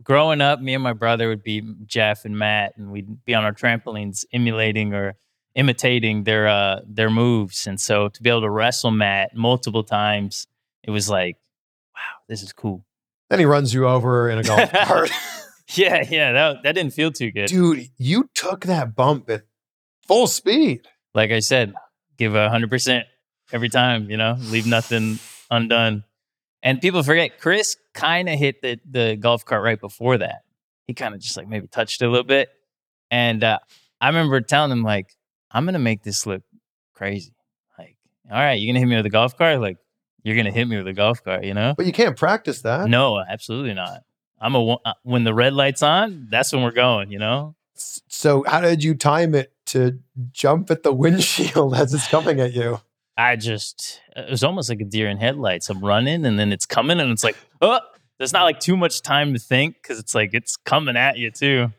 [0.03, 3.43] growing up me and my brother would be jeff and matt and we'd be on
[3.43, 5.15] our trampolines emulating or
[5.55, 10.47] imitating their uh their moves and so to be able to wrestle matt multiple times
[10.83, 11.37] it was like
[11.95, 12.85] wow this is cool
[13.29, 15.11] Then he runs you over in a golf cart.
[15.75, 17.47] Yeah, yeah, that that didn't feel too good.
[17.47, 19.43] Dude, you took that bump at
[20.07, 20.87] full speed.
[21.13, 21.73] Like I said,
[22.17, 23.05] give a hundred percent
[23.51, 24.09] every time.
[24.09, 25.19] You know, leave nothing
[25.51, 26.05] undone.
[26.67, 30.41] And people forget Chris kind of hit the the golf cart right before that.
[30.85, 32.49] He kind of just like maybe touched it a little bit.
[33.09, 33.59] And uh,
[34.01, 35.15] I remember telling him like,
[35.49, 36.41] "I'm gonna make this look
[36.93, 37.33] crazy.
[37.79, 37.95] Like,
[38.29, 39.61] all right, you're gonna hit me with a golf cart.
[39.61, 39.77] Like,
[40.23, 41.45] you're gonna hit me with a golf cart.
[41.45, 41.73] You know?
[41.77, 42.89] But you can't practice that.
[42.89, 44.01] No, absolutely not.
[44.37, 47.11] I'm a uh, when the red light's on, that's when we're going.
[47.11, 47.55] You know?
[47.75, 49.99] So how did you time it to
[50.33, 52.81] jump at the windshield as it's coming at you?
[53.17, 55.69] I just it was almost like a deer in headlights.
[55.69, 57.79] I'm running and then it's coming and it's like, oh,
[58.19, 61.31] there's not like too much time to think because it's like it's coming at you
[61.31, 61.71] too.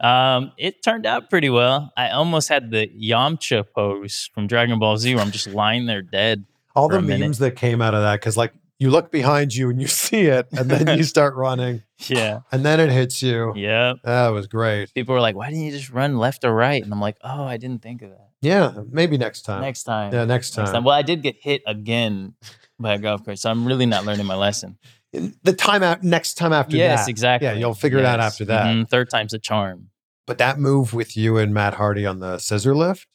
[0.00, 1.92] Um, it turned out pretty well.
[1.96, 6.02] I almost had the Yamcha pose from Dragon Ball Z where I'm just lying there
[6.02, 6.44] dead.
[6.76, 9.80] All the memes that came out of that, because like you look behind you and
[9.80, 12.40] you see it, and then you start running, Yeah.
[12.52, 13.52] and then it hits you.
[13.56, 13.94] Yeah.
[14.04, 14.94] That was great.
[14.94, 16.80] People were like, why didn't you just run left or right?
[16.82, 18.27] And I'm like, oh, I didn't think of that.
[18.40, 19.62] Yeah, maybe next time.
[19.62, 20.12] Next time.
[20.12, 20.64] yeah, next time.
[20.64, 20.84] Next time.
[20.84, 22.34] Well, I did get hit again
[22.78, 24.78] by a golf cart, so I'm really not learning my lesson.
[25.12, 26.78] The time out next time after that.
[26.78, 27.10] yes, that.
[27.10, 27.48] exactly.
[27.48, 28.66] Yeah, you'll figure it out after that.
[28.66, 28.88] Mhm.
[28.88, 29.88] Third time's a charm.
[30.26, 33.06] But that move with you and Matt Hardy on the scissor lift,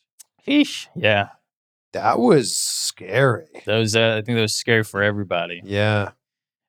[0.45, 0.87] Sheesh.
[0.95, 1.29] Yeah.
[1.93, 3.45] that was scary.
[3.65, 5.61] Those uh, I think that was scary for everybody.
[5.63, 6.11] Yeah.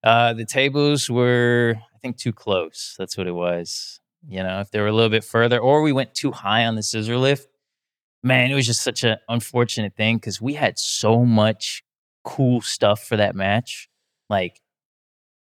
[0.04, 2.94] Uh, the tables were, I think, too close.
[2.98, 4.00] That's what it was.
[4.28, 6.74] You know, if they were a little bit further, or we went too high on
[6.76, 7.48] the scissor lift,
[8.24, 11.84] man, it was just such an unfortunate thing because we had so much
[12.24, 13.88] cool stuff for that match.
[14.28, 14.60] Like,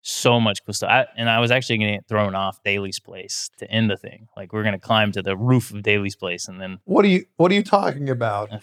[0.01, 0.89] so much cool stuff.
[0.89, 3.97] I, and I was actually going to get thrown off Daily's place to end the
[3.97, 4.27] thing.
[4.35, 7.05] Like, we are going to climb to the roof of Daily's place, and then What
[7.05, 8.51] are you what are you talking about?
[8.53, 8.59] I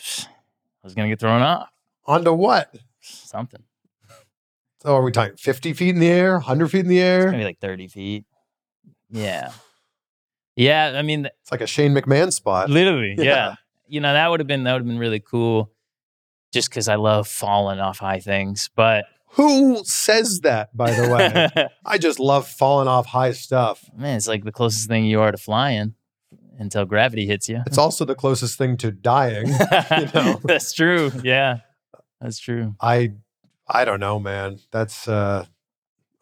[0.84, 1.68] was going to get thrown off.
[2.06, 2.74] Onto what?
[3.00, 3.62] Something.
[4.82, 7.30] So are we talking 50 feet in the air, 100 feet in the air?
[7.30, 8.24] Maybe like 30 feet.
[9.10, 9.52] Yeah.
[10.56, 10.94] Yeah.
[10.96, 12.68] I mean, It's like a Shane McMahon spot.
[12.68, 13.14] literally.
[13.18, 13.24] Yeah.
[13.24, 13.54] Yeah.
[13.92, 15.70] You know, that would have been, that would have been really cool
[16.50, 18.70] just because I love falling off high things.
[18.74, 21.68] But Who says that, by the way?
[21.84, 23.84] I just love falling off high stuff.
[23.94, 25.94] man, it's like the closest thing you are to flying
[26.58, 27.60] until gravity hits you.
[27.66, 29.48] It's also the closest thing to dying.
[29.98, 30.40] you know.
[30.42, 31.12] That's true.
[31.22, 31.58] Yeah.
[32.18, 32.74] That's true.
[32.80, 33.10] I
[33.68, 34.58] I don't know, man.
[34.70, 35.44] That's uh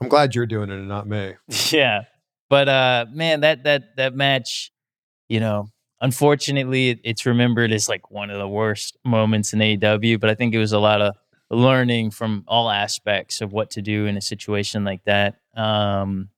[0.01, 1.35] I'm glad you're doing it and not me.
[1.71, 2.03] yeah
[2.49, 4.73] but uh man that that that match
[5.29, 10.31] you know unfortunately it's remembered as like one of the worst moments in AEW but
[10.31, 11.15] I think it was a lot of
[11.51, 16.29] learning from all aspects of what to do in a situation like that um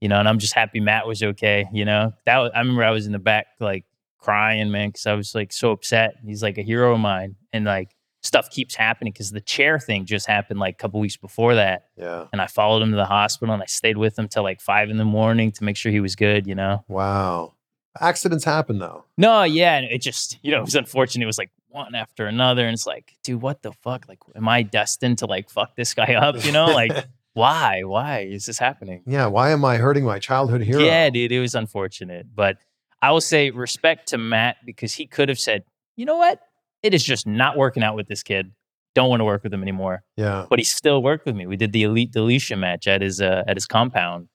[0.00, 2.84] you know and I'm just happy Matt was okay you know that was, I remember
[2.84, 3.84] I was in the back like
[4.18, 7.64] crying man cuz I was like so upset he's like a hero of mine and
[7.64, 11.54] like stuff keeps happening cuz the chair thing just happened like a couple weeks before
[11.56, 12.26] that Yeah.
[12.32, 14.88] and I followed him to the hospital and I stayed with him till like five
[14.88, 16.84] in the morning to make sure he was good, you know?
[16.88, 17.52] Wow.
[18.00, 19.04] Accidents happen though.
[19.16, 19.76] No, yeah.
[19.76, 21.22] And it just, you know, it was unfortunate.
[21.22, 22.66] It was like one after another.
[22.66, 24.06] And it's like, dude, what the fuck?
[24.08, 26.44] Like, am I destined to like fuck this guy up?
[26.44, 26.92] You know, like,
[27.34, 27.82] why?
[27.84, 29.02] Why is this happening?
[29.06, 30.82] Yeah, why am I hurting my childhood hero?
[30.82, 32.26] Yeah, dude, it was unfortunate.
[32.34, 32.58] But
[33.02, 35.64] I will say respect to Matt because he could have said,
[35.96, 36.40] you know what?
[36.82, 38.52] It is just not working out with this kid.
[38.94, 40.04] Don't want to work with him anymore.
[40.16, 40.46] Yeah.
[40.48, 41.46] but he still worked with me.
[41.46, 44.28] We did the elite deletion match at his uh, at his compound,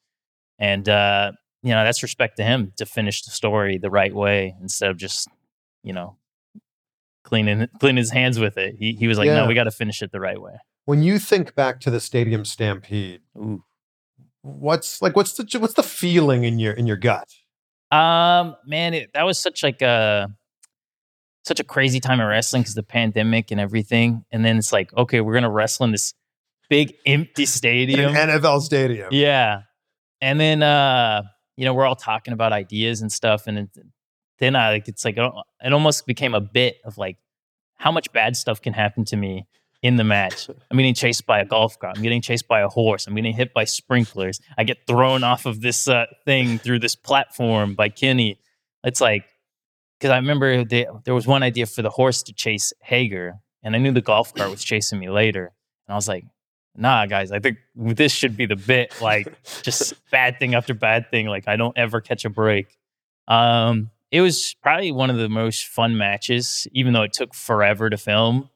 [0.58, 4.54] and uh, you know that's respect to him to finish the story the right way
[4.60, 5.28] instead of just
[5.82, 6.16] you know
[7.24, 8.76] cleaning cleaning his hands with it.
[8.78, 9.36] He he was like, Yeah.
[9.36, 10.54] no, we got to finish it the right way.
[10.86, 13.62] When you think back to the stadium stampede, Ooh.
[14.42, 17.28] what's like what's the what's the feeling in your in your gut?
[17.90, 20.28] Um, man, it, that was such like a
[21.44, 24.94] such a crazy time of wrestling because the pandemic and everything, and then it's like,
[24.96, 26.14] okay, we're gonna wrestle in this
[26.68, 28.14] big empty stadium.
[28.14, 29.08] NFL stadium.
[29.10, 29.62] Yeah.
[30.20, 31.22] And then uh,
[31.60, 33.46] you know, we're all talking about ideas and stuff.
[33.46, 33.70] And then,
[34.38, 35.30] then I like it's like uh,
[35.62, 37.18] it almost became a bit of like
[37.76, 39.46] how much bad stuff can happen to me
[39.82, 40.48] in the match.
[40.70, 41.98] I'm getting chased by a golf cart.
[41.98, 43.06] I'm getting chased by a horse.
[43.06, 44.40] I'm getting hit by sprinklers.
[44.56, 48.40] I get thrown off of this uh, thing through this platform by Kenny.
[48.82, 49.26] It's like
[49.98, 53.76] because I remember the, there was one idea for the horse to chase Hager, and
[53.76, 55.52] I knew the golf cart was chasing me later,
[55.86, 56.24] and I was like,
[56.80, 58.94] "Nah, guys, I think this should be the bit.
[59.00, 61.26] Like, just bad thing after bad thing.
[61.26, 62.78] Like, I don't ever catch a break."
[63.28, 67.88] Um, it was probably one of the most fun matches, even though it took forever
[67.88, 68.50] to film.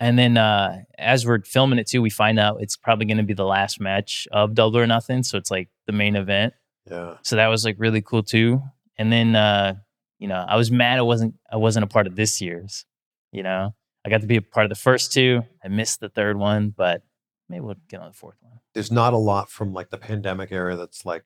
[0.00, 3.22] And then uh, as we're filming it too, we find out it's probably going to
[3.22, 6.54] be the last match of Double or Nothing, so it's like the main event.
[6.90, 7.16] Yeah.
[7.22, 8.62] So that was like really cool too.
[8.98, 9.74] And then uh,
[10.18, 12.84] you know, I was mad I wasn't I wasn't a part of this year's.
[13.32, 15.42] You know, I got to be a part of the first two.
[15.64, 17.02] I missed the third one, but
[17.48, 18.58] maybe we'll get on the fourth one.
[18.74, 21.24] There's not a lot from like the pandemic era that's like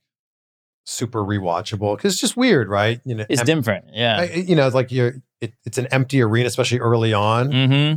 [0.87, 3.01] super rewatchable because it's just weird, right?
[3.05, 3.87] You know, It's em- different.
[3.93, 4.21] Yeah.
[4.21, 7.51] I- you know, it's like you're it, it's an empty arena, especially early on.
[7.53, 7.95] mm-hmm.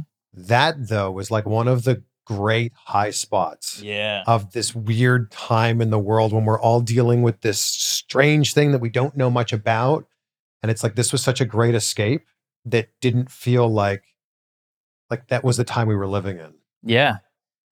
[0.47, 4.23] That though was like one of the great high spots Yeah.
[4.27, 8.71] of this weird time in the world when we're all dealing with this strange thing
[8.73, 10.05] that we don't know much about.
[10.61, 12.25] And it's like this was such a great escape
[12.65, 14.03] that didn't feel like
[15.09, 16.53] like that was the time we were living in.
[16.83, 17.17] Yeah.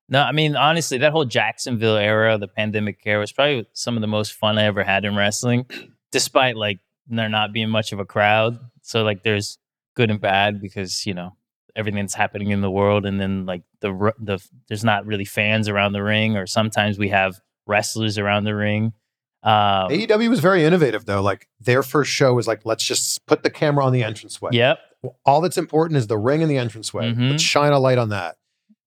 [0.09, 4.01] No, I mean, honestly, that whole Jacksonville era, the pandemic era, was probably some of
[4.01, 5.65] the most fun I ever had in wrestling,
[6.11, 8.59] despite like there not being much of a crowd.
[8.81, 9.57] So, like, there's
[9.95, 11.35] good and bad because, you know,
[11.75, 13.05] everything that's happening in the world.
[13.05, 17.09] And then, like, the, the, there's not really fans around the ring, or sometimes we
[17.09, 18.93] have wrestlers around the ring.
[19.41, 21.21] Um, AEW was very innovative though.
[21.21, 24.49] Like their first show was like, let's just put the camera on the entranceway.
[24.51, 24.79] yep.
[25.25, 27.13] All that's important is the ring and the entranceway.
[27.13, 27.31] Mhm.
[27.31, 28.35] Let's shine a light on that.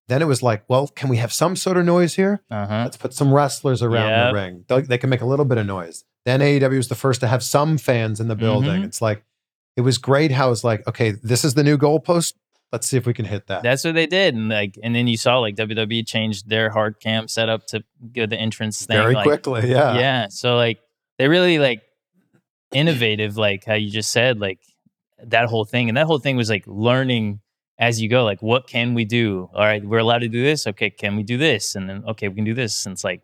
[0.09, 2.41] Then it was like, well, can we have some sort of noise here?
[2.51, 2.81] Uh huh.
[2.83, 4.27] Let's put some wrestlers around Yep.
[4.29, 4.65] the ring.
[4.67, 6.03] They, they can make a little bit of noise.
[6.25, 8.81] Then AEW was the first to have some fans in the building.
[8.81, 8.85] Mhm.
[8.85, 9.23] It's like,
[9.75, 12.33] it was great how it's like, okay, this is the new goalpost.
[12.71, 13.61] Let's see if we can hit that.
[13.63, 16.99] That's what they did, and like, and then you saw like WWE changed their hard
[16.99, 17.83] cam setup to
[18.13, 19.69] go the entrance thing very like, quickly.
[19.69, 19.95] Yeah.
[19.97, 20.79] yeah so like
[21.19, 21.83] they really like
[22.71, 24.59] innovative like how you just said like
[25.23, 27.39] that whole thing and that whole thing was like learning
[27.87, 30.65] as you go like what can we do all right we're allowed to do this
[30.71, 33.21] okay can we do this and then okay we can do this and it's like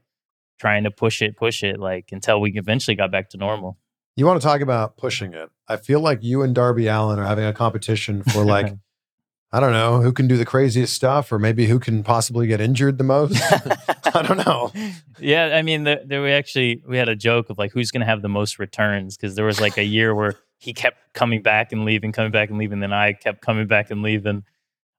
[0.59, 3.77] trying to push it push it like until we eventually got back to normal
[4.15, 5.49] You want to talk about pushing it?
[5.73, 8.73] I feel like you and Darby Allin are having a competition for like,
[9.55, 12.59] I don't know, who can do the craziest stuff, or maybe who can possibly get
[12.59, 13.39] injured the most.
[14.17, 14.71] I don't know.
[15.19, 18.09] yeah i mean the, there we actually we had a joke of like who's gonna
[18.13, 21.71] have the most returns because there was like a year where he kept coming back
[21.71, 24.43] and leaving coming back and leaving then i kept coming back and leaving.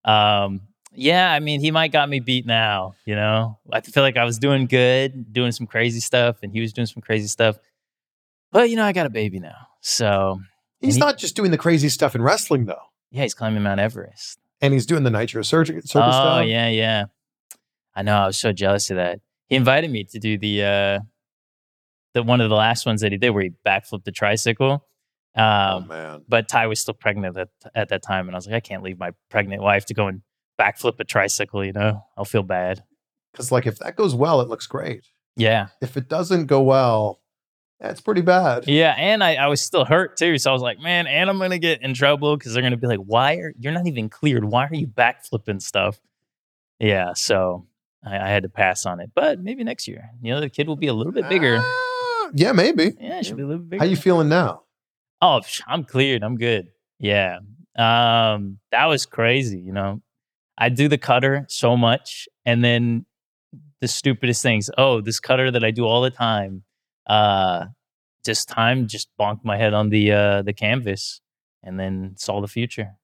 [0.05, 3.59] Um yeah i mean he might got me beat now you know?
[3.73, 6.87] I feel like i was doing good doing some crazy stuff and he was doing
[6.87, 7.59] some crazy stuff.
[8.51, 10.41] But you know i got a baby now so
[10.81, 13.81] He's he- not just doing the crazy stuff in wrestling though, yeah he's climbing mount
[13.81, 14.39] everest.
[14.63, 16.47] And he's doing the Nitro Circus oh stuff.
[16.47, 17.05] yeah yeah.
[17.95, 19.21] I know i was so jealous of that.
[19.49, 20.99] He invited me to do the uh
[22.15, 24.85] the one of the last ones that he did where he backflipped the tricycle
[25.37, 26.25] Oh um man.
[26.29, 28.83] but Tay was still pregnant at, at that time and i was like i can't
[28.83, 30.23] leave my pregnant wife to go and
[30.59, 32.83] backflip a tricycle you know i'll feel bad
[33.33, 35.07] Because like if that goes well, it looks great.
[35.37, 37.21] yeah If it doesn't go well,
[37.79, 38.67] that's pretty bad.
[38.67, 41.39] yeah and i, I was still hurt too so i was like man and i'm
[41.39, 44.45] gonna get in trouble because they're gonna be like why are you're not even cleared
[44.45, 46.01] why are you backflipping stuff
[46.81, 47.67] yeah so
[48.05, 50.67] I, I had to pass on it but maybe next year you know the kid
[50.67, 52.93] will be a little bit bigger Ah, yeah, maybe.
[53.01, 53.85] Yeah, it should be a little bit bigger.
[53.85, 54.63] How you feeling now?
[55.23, 56.23] Oh, I'm cleared.
[56.23, 56.69] I'm good.
[56.99, 57.39] Yeah.
[57.77, 59.59] Um, that was crazy.
[59.59, 60.03] You know,
[60.59, 63.07] I do the cutter so much, and then
[63.81, 64.71] the stupidest things.
[64.77, 66.65] Oh, this cutter that I do all the time.
[67.07, 67.67] Uh,
[68.25, 71.21] just time just bonked my head on the uh the canvas,
[71.63, 72.97] and then saw the future.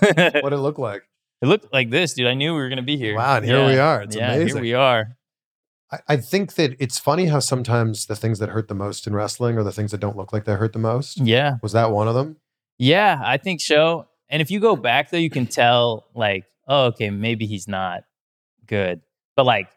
[0.00, 1.02] What it look like?
[1.40, 2.26] It looked like this, dude.
[2.26, 3.14] I knew we were gonna be here.
[3.14, 4.02] Wow, and here we are.
[4.02, 4.56] It's yeah, amazing.
[4.56, 5.16] Here we are.
[5.90, 9.14] I, I think that it's funny how sometimes the things that hurt the most in
[9.14, 11.20] wrestling are the things that don't look like they hurt the most.
[11.20, 11.56] Yeah.
[11.62, 12.36] Was that one of them?
[12.78, 14.06] Yeah, I think so.
[14.28, 18.02] And if you go back though, you can tell like, oh, okay, maybe he's not
[18.66, 19.00] good.
[19.36, 19.68] But like,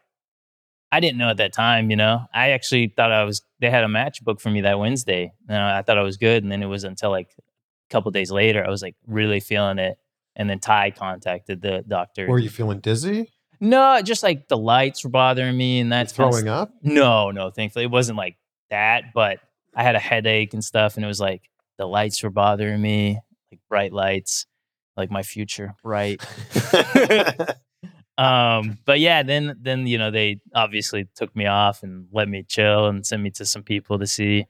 [0.90, 1.90] I didn't know at that time.
[1.90, 3.40] You know, I actually thought I was.
[3.60, 6.42] They had a match booked for me that Wednesday, and I thought I was good.
[6.42, 9.78] And then it was until like a couple days later, I was like really feeling
[9.78, 9.96] it.
[10.36, 12.26] And then Tay contacted the doctor.
[12.26, 13.32] Were you feeling dizzy?
[13.62, 16.72] No, just like the lights were bothering me, and that's throwing up?
[16.82, 18.36] no, no, thankfully it wasn't like
[18.70, 19.38] that, but
[19.72, 21.48] I had a headache and stuff, and it was like
[21.78, 23.20] the lights were bothering me,
[23.52, 24.46] like bright lights,
[24.96, 26.20] like my future, bright.
[28.18, 32.42] um, but yeah, then then you know they obviously took me off and let me
[32.42, 34.44] chill and sent me to some people to see.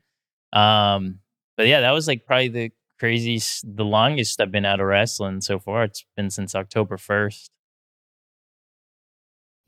[0.54, 1.20] Um,
[1.58, 5.42] but yeah, that was like probably the craziest, the longest I've been out of wrestling
[5.42, 5.84] so far.
[5.84, 7.50] It's been since October first.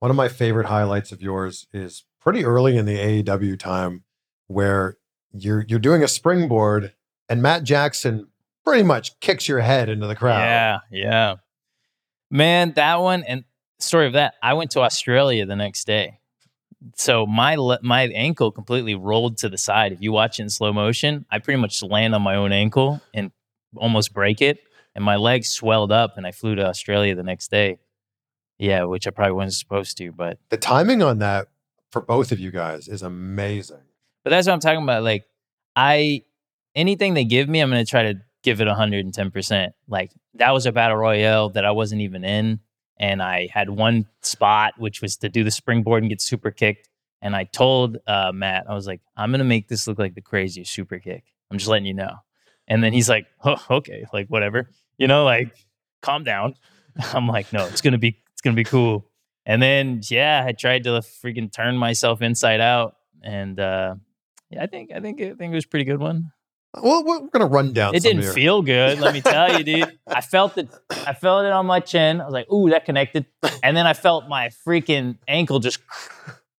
[0.00, 4.04] One of my favorite highlights of yours is pretty early in the AEW time
[4.46, 4.96] where
[5.32, 6.94] you're you're doing a springboard
[7.28, 8.26] and Matt Jackson
[8.64, 10.40] pretty much kicks your head into the crowd.
[10.40, 11.34] Yeah, yeah.
[12.30, 13.44] Man, that one and
[13.78, 16.18] story of that, I went to Australia the next day.
[16.94, 19.92] So my le- my ankle completely rolled to the side.
[19.92, 23.00] If you watch it in slow motion, I pretty much land on my own ankle
[23.12, 23.30] and
[23.76, 24.60] almost break it.
[24.94, 27.78] And my leg swelled up and I flew to Australia the next day.
[28.60, 31.48] Yeah, which I probably wasn't supposed to, but The timing on that
[31.90, 33.80] for both of you guys is amazing.
[34.22, 35.02] But that's what I'm talking about.
[35.02, 35.24] Like,
[35.74, 36.22] I
[36.74, 39.30] anything they give me, I'm gonna try to give it 110.
[39.30, 42.60] percent Like that was a battle royale that I wasn't even in,
[42.98, 46.88] and I had one spot which was to do the springboard and get super kicked.
[47.22, 50.20] And I told uh, Matt, I was like, I'm gonna make this look like the
[50.20, 51.24] craziest super kick.
[51.50, 52.16] I'm just letting you know.
[52.68, 55.54] And then he's like, oh, okay, like whatever, you know, like
[56.02, 56.54] calm down.
[57.14, 59.06] I'm like, no, it's gonna be, it's gonna be cool.
[59.44, 63.96] And then yeah, I tried to freaking turn myself inside out, and uh,
[64.48, 66.32] yeah, I think I think I think it was a pretty good one.
[66.80, 67.94] Well, we're to run down.
[67.94, 69.98] It didn't your- feel good, let me tell you, dude.
[70.06, 70.70] I felt it.
[70.90, 72.22] I felt it on my chin.
[72.22, 73.26] I was like, "Ooh, that connected."
[73.62, 75.80] And then I felt my freaking ankle just,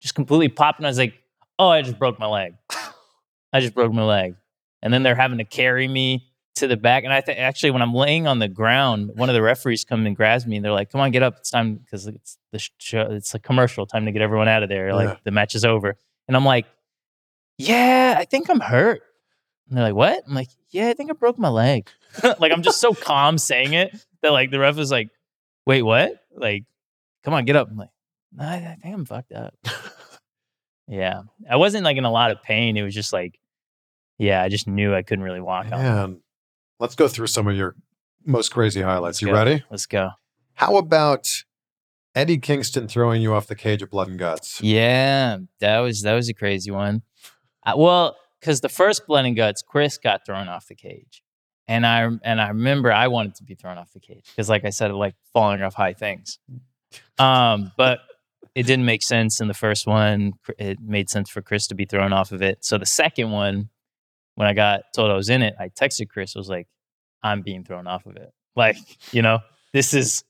[0.01, 1.15] just completely pop, and I was like,
[1.57, 2.53] "Oh, I just broke my leg.
[3.53, 4.35] I just broke my leg."
[4.83, 7.03] And then they're having to carry me to the back.
[7.03, 10.05] And I think actually, when I'm laying on the ground, one of the referees come
[10.05, 11.37] and grabs me, and they're like, "Come on, get up.
[11.37, 13.01] It's time because it's the show.
[13.11, 13.85] It's a commercial.
[13.85, 14.93] Time to get everyone out of there.
[14.93, 15.95] Like the match is over."
[16.27, 16.65] And I'm like,
[17.57, 19.01] "Yeah, I think I'm hurt."
[19.67, 21.89] And they're like, "What?" I'm like, "Yeah, I think I broke my leg."
[22.39, 25.09] like I'm just so calm saying it that like the ref is like,
[25.65, 26.65] "Wait, what?" Like,
[27.23, 27.89] "Come on, get up." I'm like,
[28.39, 29.53] "I I think I'm fucked up."
[30.87, 32.75] yeah, I wasn't like in a lot of pain.
[32.75, 33.39] It was just like,
[34.17, 35.69] yeah, I just knew I couldn't really walk.
[35.69, 36.21] Man,
[36.81, 37.75] let's go through some of your
[38.25, 39.15] most crazy highlights.
[39.17, 39.33] Let's you go.
[39.33, 39.63] ready?
[39.69, 40.09] Let's go.
[40.55, 41.43] How about
[42.15, 44.61] Eddie Kingston throwing you off the cage of blood and guts?
[44.61, 47.03] Yeah, that was that was a crazy one.
[47.63, 51.23] Uh, well, because the first blood and guts, Chris got thrown off the cage,
[51.67, 54.65] and I and I remember I wanted to be thrown off the cage because, like
[54.65, 56.39] I said, I like falling off high things.
[57.17, 57.99] Um, but
[58.55, 60.33] it didn't make sense in the first one.
[60.57, 62.65] It made sense for Chris to be thrown off of it.
[62.65, 63.69] So the second one,
[64.35, 66.35] when I got told I was in it, I texted Chris.
[66.35, 66.67] I was like,
[67.23, 68.31] "I'm being thrown off of it.
[68.53, 68.75] Like,
[69.13, 69.39] you know,
[69.71, 70.25] this is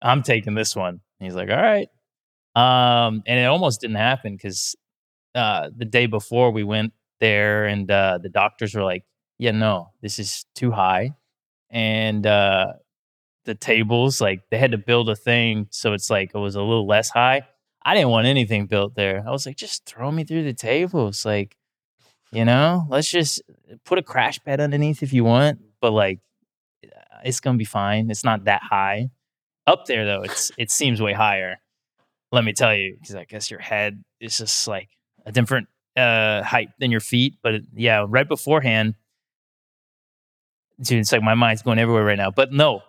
[0.00, 1.88] I'm taking this one." And he's like, "All right."
[2.54, 4.76] Um, and it almost didn't happen because
[5.34, 9.04] uh, the day before we went there, and uh, the doctors were like,
[9.38, 11.16] "Yeah, no, this is too high,"
[11.70, 12.74] and uh,
[13.48, 16.62] the tables like they had to build a thing so it's like it was a
[16.62, 17.42] little less high.
[17.82, 19.24] I didn't want anything built there.
[19.26, 21.56] I was like, just throw me through the tables, like
[22.32, 23.42] you know, let's just
[23.84, 26.20] put a crash pad underneath if you want, but like
[27.24, 28.10] it's gonna be fine.
[28.10, 29.10] It's not that high.
[29.66, 31.56] Up there though, it's it seems way higher.
[32.30, 34.90] Let me tell you, because I guess your head is just like
[35.24, 37.36] a different uh height than your feet.
[37.42, 38.94] But it, yeah, right beforehand,
[40.80, 42.30] dude, it's like my mind's going everywhere right now.
[42.30, 42.82] But no,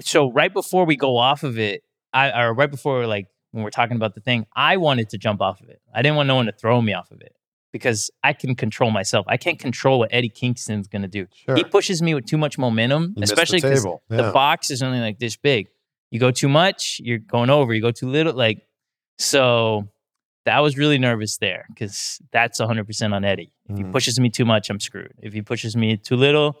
[0.00, 3.70] so right before we go off of it, I or right before like when we're
[3.70, 5.80] talking about the thing, I wanted to jump off of it.
[5.92, 7.34] I didn't want no one to throw me off of it
[7.72, 9.26] because I can control myself.
[9.28, 11.26] I can't control what Eddie Kingston's gonna do.
[11.34, 11.56] Sure.
[11.56, 14.32] He pushes me with too much momentum, You especially the because the Yeah.
[14.32, 15.68] box is only like this big.
[16.10, 17.74] You go too much, you're going over.
[17.74, 18.66] You go too little, like
[19.18, 19.88] so.
[20.44, 23.52] That was really nervous there because that's 100% on Eddie.
[23.68, 23.92] If he Mhm.
[23.92, 25.12] pushes me too much, I'm screwed.
[25.20, 26.56] If he pushes me too little,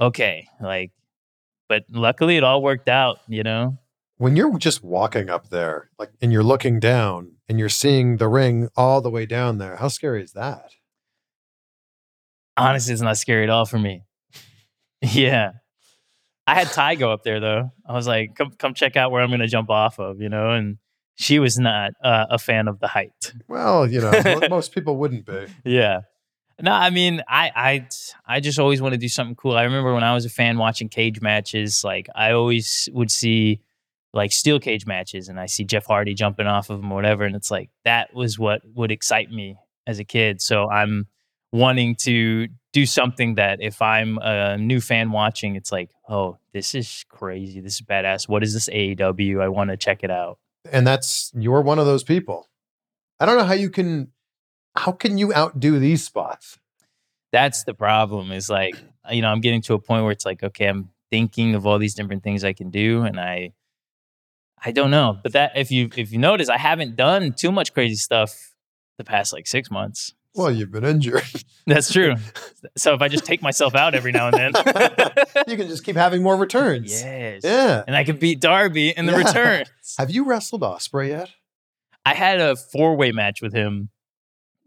[0.00, 0.46] okay.
[0.60, 0.92] Like,
[1.68, 3.18] but luckily it all worked out.
[3.26, 3.78] You know,
[4.20, 8.28] when you're just walking up there, like, and you're looking down and you're seeing the
[8.28, 10.72] ring all the way down there, how scary is that?
[12.54, 14.04] honestly, it's not scary at all for me.
[15.00, 15.52] yeah.
[16.46, 17.70] I had Tay go up there though.
[17.86, 20.50] I was like, come come check out where I'm gonna jump off of, you know,
[20.50, 20.76] and
[21.14, 23.32] she was not uh, a fan of the height.
[23.48, 25.46] Well, you know, most people wouldn't be.
[25.64, 26.00] Yeah.
[26.60, 27.88] No, I mean, I I
[28.26, 29.56] I just always want to do something cool.
[29.56, 33.62] I remember when I was a fan watching cage matches, like I always would see
[34.12, 37.24] like steel cage matches and I see Jeff Hardy jumping off of them or whatever
[37.24, 39.56] and it's like that was what would excite me
[39.86, 40.40] as a kid.
[40.40, 41.06] So I'm
[41.52, 46.74] wanting to do something that if I'm a new fan watching, it's like, "Oh, this
[46.74, 47.60] is crazy.
[47.60, 48.28] This is badass.
[48.28, 49.42] What is this AEW?
[49.42, 50.38] I want to check it out."
[50.70, 52.48] And that's, you're one of those people.
[53.18, 54.12] I don't know how you can,
[54.76, 56.58] how can you outdo these spots?
[57.32, 58.74] that's the problem is like
[59.10, 61.78] you know i'm getting to a point where it's like okay i'm thinking of all
[61.78, 63.52] these different things i can do and i
[64.64, 67.72] I don't know, but that if you if you notice, I haven't done too much
[67.72, 68.54] crazy stuff
[68.98, 70.12] the past like six months.
[70.34, 71.24] Well, you've been injured.
[71.66, 72.14] That's true.
[72.76, 74.52] so if I just take myself out every now and then,
[75.48, 76.92] you can just keep having more returns.
[77.02, 77.82] yes, Yeah.
[77.86, 79.18] and I can beat Darby in the Yeah.
[79.18, 79.64] return.
[79.98, 81.30] Have you wrestled Ospreay yet?
[82.06, 83.88] I had a four way match with him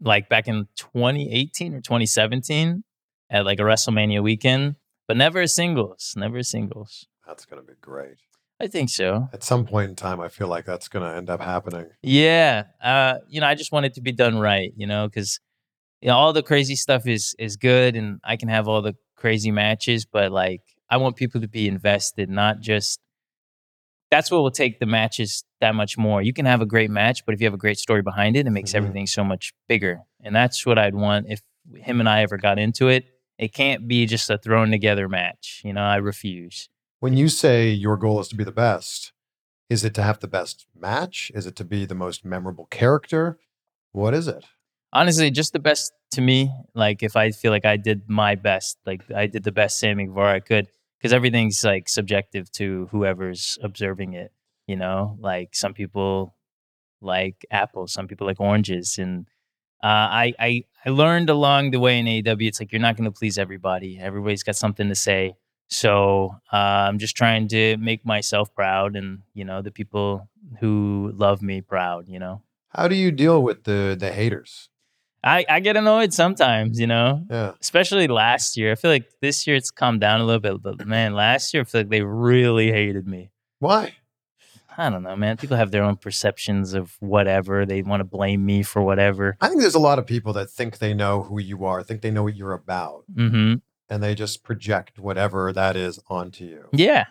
[0.00, 2.84] like back in 2018 or 2017
[3.30, 4.74] at like a WrestleMania weekend,
[5.08, 7.06] but never a singles, never a singles.
[7.26, 8.16] That's going to be great.
[8.60, 9.28] I think so.
[9.32, 11.86] At some point in time, I feel like that's going to end up happening.
[12.02, 12.64] Yeah.
[12.82, 15.40] Uh, you know, I just want it to be done right, you know, because
[16.00, 18.94] you know, all the crazy stuff is is good and I can have all the
[19.16, 23.00] crazy matches, but like I want people to be invested, not just
[24.10, 26.22] that's what will take the matches that much more.
[26.22, 28.46] You can have a great match, but if you have a great story behind it,
[28.46, 28.76] it makes Mhm.
[28.76, 30.02] everything so much bigger.
[30.22, 31.40] And that's what I'd want if
[31.74, 33.06] him and I ever got into it.
[33.38, 35.62] It can't be just a thrown together match.
[35.64, 36.68] You know, I refuse.
[37.04, 39.12] When you say your goal is to be the best,
[39.68, 41.30] is it to have the best match?
[41.34, 43.38] Is it to be the most memorable character?
[43.92, 44.46] What is it?
[44.90, 48.78] honestly just the best to me like if i feel like i did my best
[48.86, 53.58] like i did the best sammy guevara i could because everything's like subjective to whoever's
[53.60, 54.30] observing it
[54.68, 56.36] you know like some people
[57.00, 59.26] like apples some people like oranges and
[59.82, 63.10] uh, I, I i learned along the way in AEW it's like you're not going
[63.12, 65.34] to please everybody everybody's got something to say
[65.68, 66.56] so uh,
[66.88, 70.28] i'm just trying to make myself proud and you know the people
[70.60, 74.68] who love me proud you know How do you deal with the the haters?
[75.26, 77.52] I, I get annoyed sometimes, you know, Yeah.
[77.58, 78.72] especially last year.
[78.72, 81.62] I feel like this year it's calmed down a little bit, but man, last year
[81.62, 83.30] I feel like they really hated me.
[83.58, 83.94] Why?
[84.76, 85.38] I don't know, man.
[85.38, 87.64] People have their own perceptions of whatever.
[87.64, 89.36] They want to blame me for whatever.
[89.40, 92.02] I think there's a lot of people that think they know who you are, think
[92.02, 93.54] they know what you're about, hmm
[93.88, 96.66] and they just project whatever that is onto you.
[96.72, 97.04] Yeah.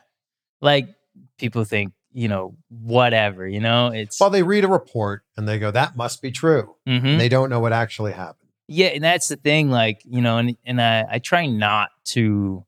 [0.62, 0.90] Like
[1.38, 5.60] people think, you know, whatever, you know, it's, Well, they read a report and they
[5.60, 6.76] go, that must be true.
[6.88, 7.04] Mhm.
[7.06, 8.50] And they don't know what actually happened.
[8.68, 9.70] Yeah, and that's the thing.
[9.70, 12.66] Like you know, and and I I try not to,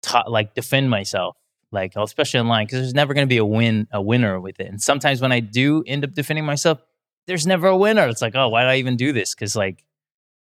[0.00, 1.36] ta- like defend myself,
[1.72, 4.68] like especially online, because there's never going to be a win a winner with it.
[4.68, 6.78] And sometimes when I do end up defending myself,
[7.26, 8.06] there's never a winner.
[8.06, 9.34] It's like, oh, why did I even do this?
[9.34, 9.84] Because like,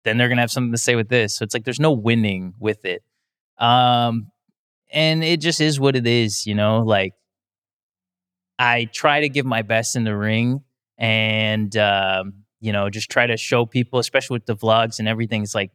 [0.04, 1.36] then they're gonna have something to say with this.
[1.38, 3.04] So it's like there's no winning with it.
[3.58, 4.32] Um,
[4.92, 6.82] and it just is what it is, you know.
[6.82, 7.14] Like,
[8.58, 10.64] I try to give my best in the ring,
[10.98, 15.44] and um, you know, just try to show people, especially with the vlogs and everything.
[15.44, 15.72] It's like,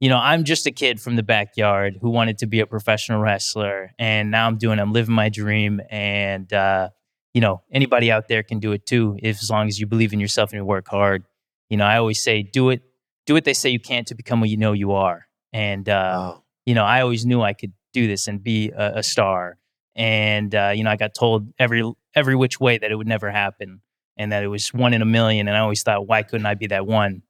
[0.00, 3.20] you know, I'm just a kid from the backyard who wanted to be a professional
[3.20, 6.88] wrestler, and now I'm doing, I'm living my dream, and uh,
[7.34, 10.12] you know, anybody out there can do it too, if as long as you believe
[10.12, 11.24] in yourself and you work hard.
[11.70, 12.82] You know, I always say, do it,
[13.28, 16.14] do what they say you can't to become what you know you are, and uh,
[16.16, 16.42] Oh.
[16.66, 19.58] you know, I always knew I could do this and be a, a star.
[19.94, 21.82] And uh, you know, I got told every
[22.14, 23.80] every which way that it would never happen,
[24.16, 25.46] and that it was one in a million.
[25.48, 27.22] And I always thought, why couldn't I be that one?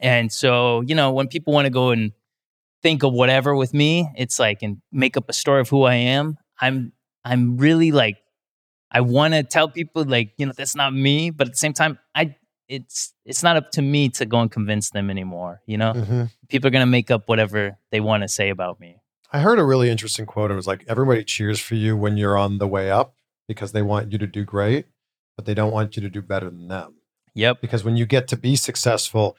[0.00, 2.12] And so, you know, when people want to go and
[2.82, 5.94] think of whatever with me, it's like and make up a story of who I
[5.94, 6.36] am.
[6.60, 6.92] I'm
[7.24, 8.16] I'm really like
[8.90, 11.72] I want to tell people like you know that's not me, but at the same
[11.72, 12.36] time, I
[12.68, 15.60] it's it's not up to me to go and convince them anymore.
[15.66, 16.30] You know, Mhm.
[16.48, 18.96] people are gonna make up whatever they want to say about me.
[19.32, 20.50] I heard a really interesting quote.
[20.50, 23.14] It was like, everybody cheers for you when you're on the way up
[23.48, 24.86] because they want you to do great,
[25.36, 26.94] but they don't want you to do better than them.
[27.34, 27.60] Yep.
[27.60, 29.36] Because when you get to be successful,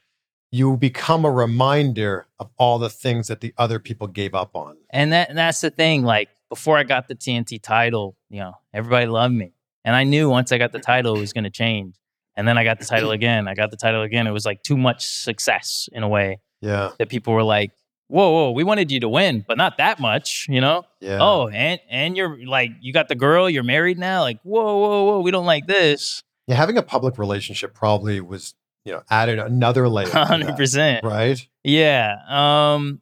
[0.52, 4.78] you become a reminder of all the things that the other people gave up on.
[4.90, 6.04] And that and that's the thing.
[6.04, 9.54] Like before I got the TNT title, you know, everybody loved me,
[9.84, 11.96] and I knew once I got the title, it was going to change.
[12.38, 13.48] And then I got the title again.
[13.48, 14.28] I got the title again.
[14.28, 16.92] It was like too much success in a way Yeah.
[17.00, 17.72] that people were like,
[18.08, 20.84] "Whoa, whoa, we wanted you to win, but not that much," you know.
[21.02, 21.20] Yeah.
[21.22, 24.22] Oh, and and you're like, you got the girl, you're married now.
[24.22, 26.22] Like, whoa, whoa, whoa, we don't like this.
[26.48, 26.56] Yeah.
[26.56, 30.10] Having a public relationship probably was, you know, added another layer.
[30.10, 31.04] Hundred percent.
[31.04, 31.48] Right.
[31.64, 32.18] Yeah.
[32.28, 33.02] Um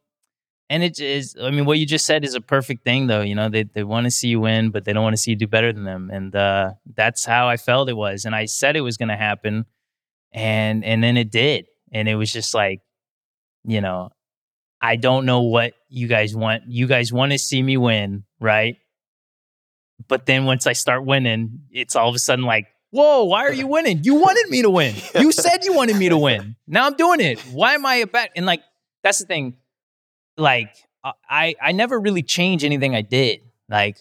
[0.74, 3.36] and it is I mean what you just said is a perfect thing though, you
[3.36, 5.38] know, they they want to see you win, but they don't want to see you
[5.38, 6.10] do better than them.
[6.12, 8.26] And uh that's how I felt it was.
[8.26, 9.66] And I said it was going to happen
[10.32, 11.68] and and then it did.
[11.92, 12.82] And it was just like
[13.64, 14.10] you know,
[14.82, 16.64] I don't know what you guys want.
[16.68, 18.78] You guys want to see me win, right?
[20.08, 23.54] But then once I start winning, it's all of a sudden like, whoa, why are
[23.54, 24.04] you winning?
[24.04, 24.96] You wanted me to win.
[25.16, 26.56] You said you wanted me to win.
[26.66, 27.40] Now I'm doing it.
[27.52, 28.32] Why am I a bet?
[28.36, 28.64] And like,
[29.04, 29.56] that's the thing.
[30.38, 30.76] Like,
[31.30, 33.42] I I never really changed anything I did.
[33.70, 33.98] Like,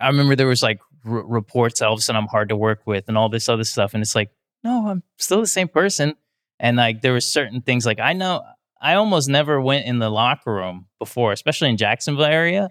[0.00, 2.82] I remember there was like r- reports all of a sudden I'm hard to work
[2.86, 3.94] with and all this other stuff.
[3.94, 4.30] And it's like,
[4.64, 6.14] no, I'm still the same person.
[6.60, 8.42] And like, there were certain things like I know
[8.80, 12.70] I almost never went in the locker room before, especially in Jacksonville area.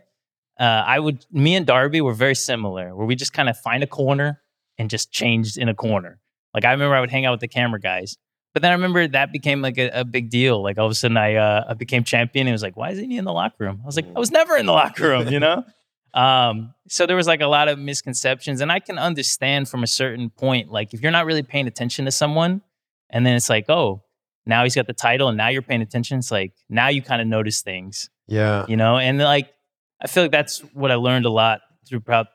[0.59, 3.84] uh, I would, me and Darby were very similar, where we just kind of find
[3.84, 4.41] a corner
[4.78, 6.20] and just changed in a corner.
[6.53, 8.18] Like I remember I would hang out with the camera guys,
[8.53, 10.61] but then I remember that became like a, a big deal.
[10.63, 12.89] Like all of a sudden I, uh, I became champion and it was like, why
[12.91, 13.79] isn't he in the locker room?
[13.83, 15.63] I was like, I was never in the locker room, you know?
[16.13, 19.87] um, so there was like a lot of misconceptions and I can understand from a
[19.87, 22.61] certain point, like if you're not really paying attention to someone
[23.09, 24.01] and then it's like, oh,
[24.45, 26.19] now he's got the title and now you're paying attention.
[26.19, 28.65] It's like, now you kind of notice things, Yeah.
[28.67, 28.97] you know?
[28.97, 29.53] And like,
[30.01, 32.27] I feel like that's what I learned a lot throughout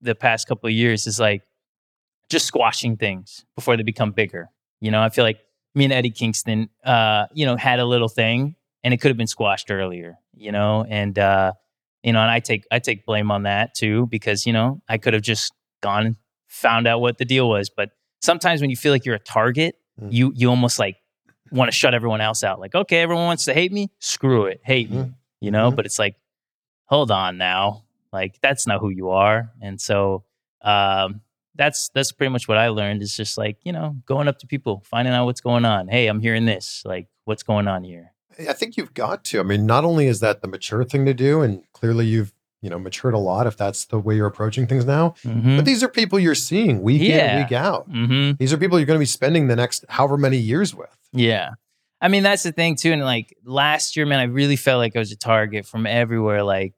[0.00, 1.42] the past couple of years is like
[2.28, 4.50] just squashing things before they become bigger.
[4.80, 5.38] You know, I feel like
[5.74, 9.16] me and Eddie Kingston, uh, you know, had a little thing and it could have
[9.16, 11.52] been squashed earlier, you know, and, uh,
[12.02, 14.98] you know, and I take, I take blame on that too, because, you know, I
[14.98, 15.52] could have just
[15.82, 16.16] gone and
[16.48, 17.70] found out what the deal was.
[17.70, 17.90] But
[18.22, 20.12] sometimes when you feel like you're a target, Mm.
[20.12, 20.96] you, you almost like
[21.52, 22.58] want to shut everyone else out.
[22.58, 23.92] Like, okay, everyone wants to hate me.
[24.00, 24.60] Screw it.
[24.64, 25.14] Hate me, Mhm.
[25.40, 25.76] you know, Mhm.
[25.76, 26.16] but it's like,
[26.86, 27.84] hold on now.
[28.12, 29.52] Like that's not who you are.
[29.62, 30.24] And so,
[30.62, 31.20] um,
[31.54, 34.46] that's that's pretty much what I learned is just like you know going up to
[34.46, 38.14] people finding out what's going on hey i'm hearing this like what's going on here
[38.38, 39.40] I think you've got to.
[39.40, 42.32] I mean, not only is that the mature thing to do, and clearly you've,
[42.62, 45.10] you know, matured a lot if that's the way you're approaching things now.
[45.22, 45.56] mm-hmm.
[45.56, 47.88] But these are people you're seeing week in, week out.
[47.90, 48.36] Mm-hmm.
[48.38, 50.96] These are people you're going to be spending the next however many years with.
[51.12, 51.50] yeah
[52.00, 54.96] i mean that's the thing too and like last year man i really felt like
[54.96, 56.74] i was a target from everywhere like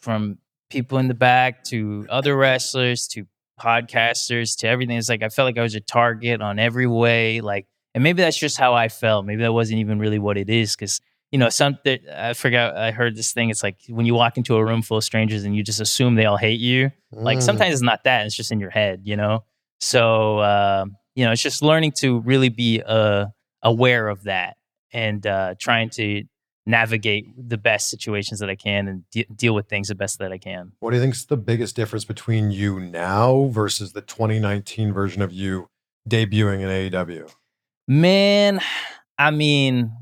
[0.00, 0.36] from
[0.68, 3.24] people in the back to other wrestlers to
[3.60, 7.40] podcasters to everything it's like i felt like i was a target on every way
[7.40, 10.48] like and maybe that's just how i felt maybe that wasn't even really what it
[10.48, 11.00] is because
[11.30, 14.56] you know something i forgot i heard this thing it's like when you walk into
[14.56, 17.42] a room full of strangers and you just assume they all hate you like Mm.
[17.42, 19.44] sometimes it's not that; it's just in your head, you know.
[19.80, 23.26] So um, you know, it's just learning to really be uh,
[23.62, 24.56] aware of that
[24.92, 26.22] and uh, trying to
[26.70, 30.32] navigate the best situations that I can and de- deal with things the best that
[30.32, 30.72] I can.
[30.80, 35.22] What do you think is the biggest difference between you now versus the 2019 version
[35.22, 35.68] of you
[36.08, 37.30] debuting in AEW?
[37.86, 38.60] Man,
[39.18, 39.92] I mean,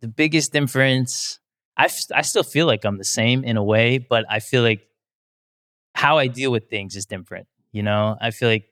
[0.00, 1.40] the biggest difference.
[1.76, 4.62] I f- I still feel like I'm the same in a way, but I feel
[4.62, 4.86] like
[5.94, 7.48] how I deal with things is different.
[7.72, 8.66] You know, I feel like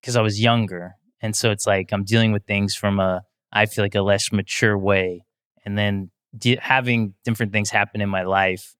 [0.00, 3.66] because I was younger, and so it's like I'm dealing with things from a I
[3.66, 5.23] feel like a less mature way,
[5.64, 6.10] and then
[6.58, 8.74] having different things happen in my life,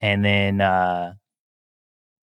[0.00, 1.14] and then uh,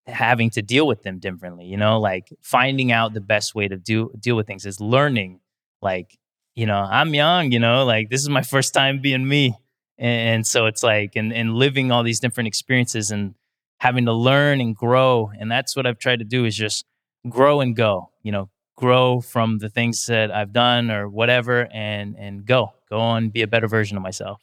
[0.07, 1.65] having to deal with them differently.
[1.65, 5.39] You know, like finding out the best way to do deal with things is learning.
[5.81, 6.17] Like,
[6.55, 7.51] you know, I'm young.
[7.51, 9.55] You know, like this is my first time being me,
[9.97, 13.35] and, and so it's like and and living all these different experiences and
[13.79, 15.31] having to learn and grow.
[15.39, 16.85] And that's what I've tried to do is just
[17.27, 18.09] grow and go.
[18.21, 22.99] You know, grow from the things that I've done or whatever, and and go go
[22.99, 24.41] on, be a better version of myself.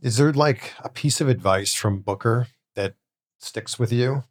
[0.00, 2.46] Is there like a piece of advice from Booker
[2.76, 2.94] that
[3.38, 4.22] sticks with you?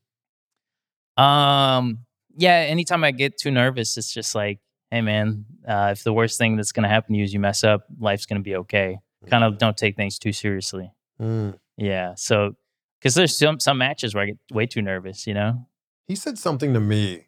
[1.17, 2.05] Um,
[2.37, 2.65] yeah.
[2.69, 4.59] Anytime I get too nervous, it's just like,
[4.91, 7.65] hey, man, uh, if the worst thing that's gonna happen to you is you mess
[7.65, 8.99] up, life's gonna be okay.
[9.29, 10.93] Kind of don't take things too seriously.
[11.21, 11.59] Mm.
[11.75, 12.13] Yeah.
[12.15, 12.55] So,
[12.99, 15.27] because there's some some matches where I get way too nervous.
[15.27, 15.67] You know.
[16.07, 17.25] He said something to me.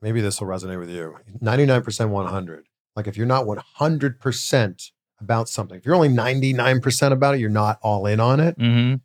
[0.00, 1.16] Maybe this will resonate with you.
[1.42, 2.66] 99% 100.
[2.96, 4.90] Like if you're not 100%
[5.20, 8.58] about something, if you're only 99% about it, you're not all in on it.
[8.58, 8.96] Mm-hmm.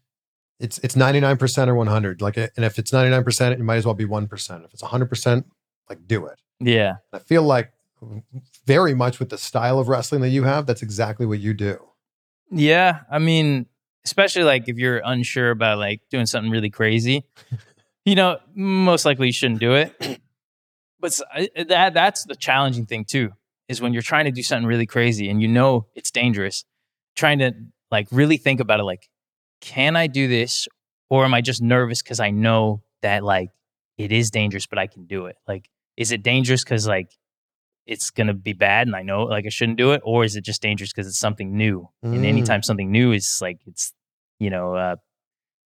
[0.60, 2.22] It's it's 99% or 100.
[2.22, 4.66] Like and if it's 99%, it might as well be 1%.
[4.66, 5.44] If it's 100%,
[5.90, 6.40] like do it.
[6.60, 6.96] Yeah.
[7.12, 7.72] I feel like
[8.66, 11.80] very much with the style of wrestling that you have, that's exactly what you do.
[12.52, 13.66] Yeah, I mean,
[14.06, 17.26] especially like if you're unsure about like doing something really crazy,
[18.06, 20.20] you know, most likely you shouldn't do it.
[21.00, 21.20] But
[21.68, 23.32] that that's the challenging thing too,
[23.68, 26.66] is when you're trying to do something really crazy and you know it's dangerous,
[27.16, 27.52] trying to
[27.92, 29.10] like really think about it like
[29.62, 30.68] can I do this
[31.10, 33.50] or am I just nervous cuz I know that like
[33.98, 35.38] it is dangerous but I can do it.
[35.48, 37.12] Like is it dangerous cuz like
[37.88, 40.36] it's going to be bad and I know like I shouldn't do it or is
[40.36, 41.90] it just dangerous cuz it's something new?
[42.04, 42.26] And Mm.
[42.26, 43.94] anytime something new is like it's
[44.40, 44.96] you know uh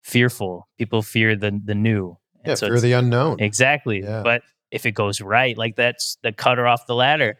[0.02, 0.68] fearful.
[0.78, 2.18] People fear the the new.
[2.44, 3.40] And Yeah, so fear the unknown.
[3.40, 4.02] Exactly.
[4.02, 4.22] Yeah.
[4.22, 7.38] But if it goes right, like that's the cutter off the ladder.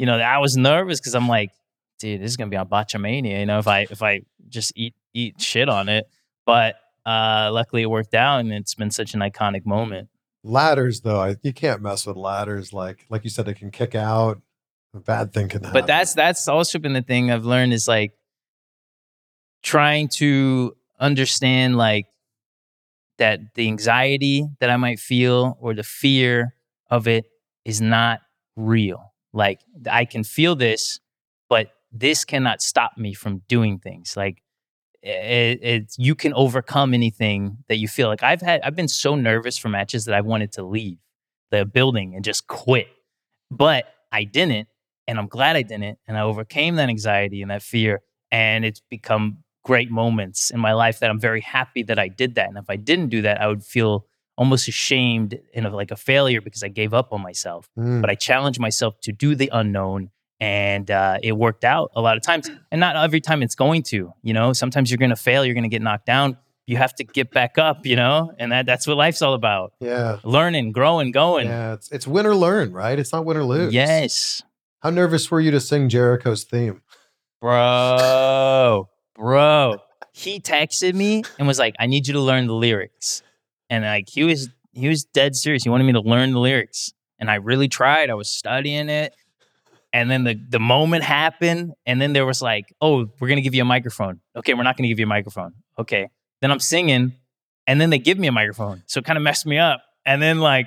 [0.00, 1.50] You know, I was nervous because I'm like,
[1.98, 3.40] dude, this is gonna be on Botchamania.
[3.40, 6.08] You know, if I if I just eat eat shit on it.
[6.46, 10.08] But uh luckily it worked out and it's been such an iconic moment.
[10.42, 12.72] Ladders, though, I, you can't mess with ladders.
[12.72, 14.40] Like like you said, they can kick out.
[14.94, 15.78] A bad thing can happen.
[15.78, 18.12] But that's that's also been the thing I've learned is like
[19.62, 22.06] trying to understand like
[23.18, 26.54] that the anxiety that I might feel or the fear
[26.88, 27.26] of it
[27.66, 28.20] is not
[28.56, 29.09] real.
[29.32, 29.60] Like
[29.90, 31.00] I can feel this,
[31.48, 34.16] but this cannot stop me from doing things.
[34.16, 34.42] Like
[35.02, 38.60] it, it's you can overcome anything that you feel like I've had.
[38.62, 40.98] I've been so nervous for matches that I wanted to leave
[41.50, 42.88] the building and just quit,
[43.50, 44.68] but I didn't,
[45.06, 48.80] and I'm glad I didn't, and I overcame that anxiety and that fear, and it's
[48.90, 52.48] become great moments in my life that I'm very happy that I did that.
[52.48, 54.06] And if I didn't do that, I would feel
[54.40, 57.68] almost ashamed and of like a failure because I gave up on myself.
[57.78, 58.00] Mm.
[58.00, 60.10] But I challenged myself to do the unknown
[60.40, 62.50] and uh, it worked out a lot of times.
[62.72, 65.52] And not every time it's going to, you know, sometimes you're going to fail, you're
[65.54, 66.38] going to get knocked down.
[66.66, 69.74] You have to get back up, you know, and that, that's what life's all about
[69.78, 70.20] yeah.
[70.24, 71.46] learning, growing, going.
[71.46, 72.98] Yeah, it's it's win or learn, right?
[72.98, 73.74] It's not win or lose.
[73.74, 74.42] Yes.
[74.78, 76.80] How nervous were you to sing Jericho's theme?
[77.40, 79.78] bro, bro.
[80.12, 83.22] He texted me and was like, "I need you to learn the lyrics,"
[83.70, 85.62] and like he was he was dead serious.
[85.62, 88.10] He wanted me to learn the lyrics, and I really tried.
[88.10, 89.14] I was studying it,
[89.92, 93.54] and then the the moment happened, and then there was like, "Oh, we're gonna give
[93.54, 95.54] you a microphone." Okay, we're not gonna give you a microphone.
[95.78, 96.10] Okay,
[96.42, 97.14] then I'm singing,
[97.66, 99.82] and then they give me a microphone, so it kind of messed me up.
[100.04, 100.66] And then like,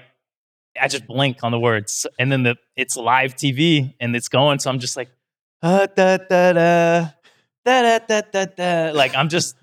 [0.79, 4.59] I just blink on the words, and then the it's live TV and it's going,
[4.59, 5.09] so I'm just like,
[5.61, 7.07] ah, da da da.
[7.65, 8.91] Da, da, da, da, da.
[8.91, 9.55] Like I'm just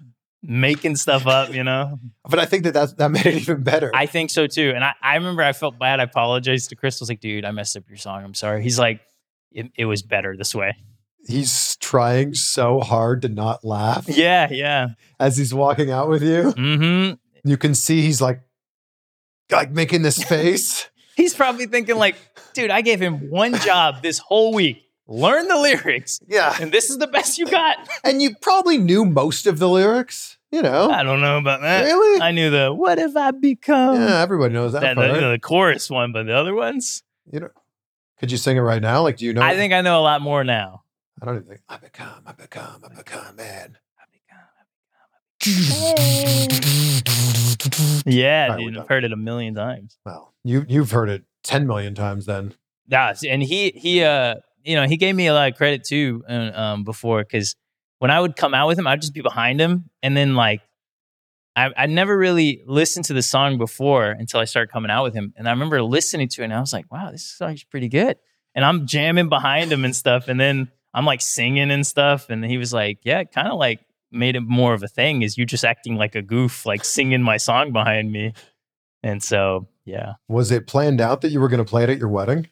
[0.42, 1.98] making stuff up, you know?
[2.28, 3.90] But I think that that, that made it even better.
[3.94, 4.72] I think so too.
[4.74, 5.98] And I, I remember I felt bad.
[6.00, 7.00] I apologized to Chris.
[7.00, 8.22] I was like, dude, I messed up your song.
[8.24, 8.62] I'm sorry.
[8.62, 9.00] He's like,
[9.52, 10.76] it, it was better this way.
[11.26, 14.88] he's trying so hard to not laugh Yeah, yeah.
[15.18, 16.52] as he's walking out with you.
[16.56, 17.48] Mm-hmm.
[17.50, 18.40] You can see he's like,
[19.50, 20.88] like making this face.
[21.16, 22.14] He's probably thinking like,
[22.54, 24.84] dude, I gave him one job this whole week.
[25.10, 26.20] Learn the lyrics.
[26.28, 27.76] yeah, And this is the best you got.
[28.04, 30.38] and you probably knew most of the lyrics.
[30.52, 31.82] You know, I don't know about that.
[31.82, 32.22] really?
[32.22, 33.96] I knew the what have I become?
[33.96, 35.20] yeah, everybody knows that, that, part.
[35.20, 37.50] the, the chorus one, but the other ones, you know,
[38.18, 39.02] could you sing it right now?
[39.02, 39.42] Like, do you know?
[39.42, 40.82] I think I know a lot more now.
[41.22, 43.78] I don't even think I become, I become, I become man.
[48.06, 48.78] Yeah, right, dude.
[48.78, 49.98] I've heard it a million times.
[50.04, 52.54] Well, you you've heard it ten million times then.
[52.88, 56.22] Yeah, and he he uh you know he gave me a lot of credit too
[56.28, 57.56] uh, um before because
[57.98, 60.62] when I would come out with him, I'd just be behind him, and then like
[61.54, 65.14] I I never really listened to the song before until I started coming out with
[65.14, 67.88] him, and I remember listening to it, and I was like, wow, this song's pretty
[67.88, 68.16] good,
[68.54, 72.44] and I'm jamming behind him and stuff, and then I'm like singing and stuff, and
[72.44, 73.80] he was like, yeah, kind of like
[74.10, 77.22] made it more of a thing is you just acting like a goof, like singing
[77.22, 78.32] my song behind me,
[79.02, 80.14] and so yeah.
[80.28, 82.48] Was it planned out that you were going to play it at your wedding,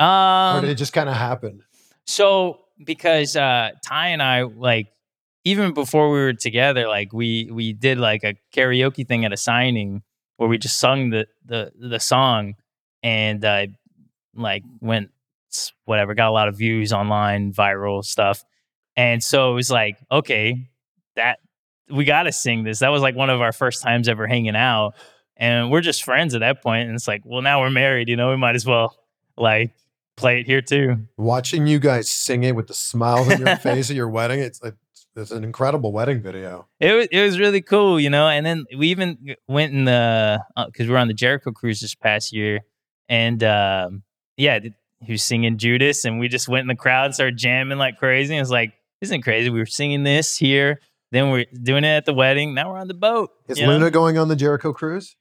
[0.00, 1.62] or Um, did it just kind of happen?
[2.06, 4.88] So because uh Tay and I like
[5.44, 9.36] even before we were together, like we we did like a karaoke thing at a
[9.36, 10.02] signing
[10.36, 12.54] where we just sung the the the song
[13.02, 13.66] and uh
[14.34, 15.10] like went
[15.84, 18.44] whatever, got a lot of views online, viral stuff.
[18.96, 20.68] And so it was like, okay,
[21.14, 21.38] that
[21.90, 22.80] we gotta sing this.
[22.80, 24.94] That was like one of our first times ever hanging out.
[25.36, 26.86] And we're just friends at that point.
[26.88, 28.96] And it's like, well, now we're married, you know, we might as well
[29.38, 29.70] like
[30.16, 31.06] play it here too.
[31.16, 34.62] Watching you guys sing it with the smile on your face at your wedding, it's
[34.62, 34.74] like
[35.14, 36.66] it's an incredible wedding video.
[36.78, 38.28] It was it was really cool, you know.
[38.28, 41.94] And then we even went in the because we were on the Jericho cruise this
[41.94, 42.60] past year,
[43.08, 44.02] and um,
[44.36, 44.58] yeah,
[45.00, 47.96] he was singing Judas, and we just went in the crowd, and started jamming like
[47.98, 48.34] crazy.
[48.34, 49.50] And it's like, isn't it crazy?
[49.50, 50.80] We were singing this here,
[51.12, 52.54] then we're doing it at the wedding.
[52.54, 53.30] Now we're on the boat.
[53.48, 53.72] Is you know?
[53.72, 55.16] Luna going on the Jericho cruise?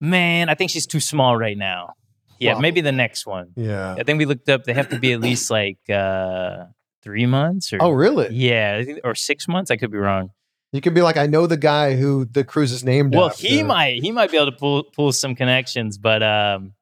[0.00, 1.94] Man, I think she's too small right now.
[2.40, 2.60] Yeah, Wow.
[2.60, 3.52] maybe the next one.
[3.54, 3.94] Yeah.
[3.98, 4.64] I think we looked up.
[4.64, 6.64] They have to be at least like uh,
[7.02, 8.34] three months or Oh, really?
[8.34, 9.70] yeah, or six months.
[9.70, 10.30] I could be wrong.
[10.72, 13.46] You could be like, I know the guy who the cruise is named Well, after.
[13.46, 16.72] he might he might be able to pull pull some connections, but um,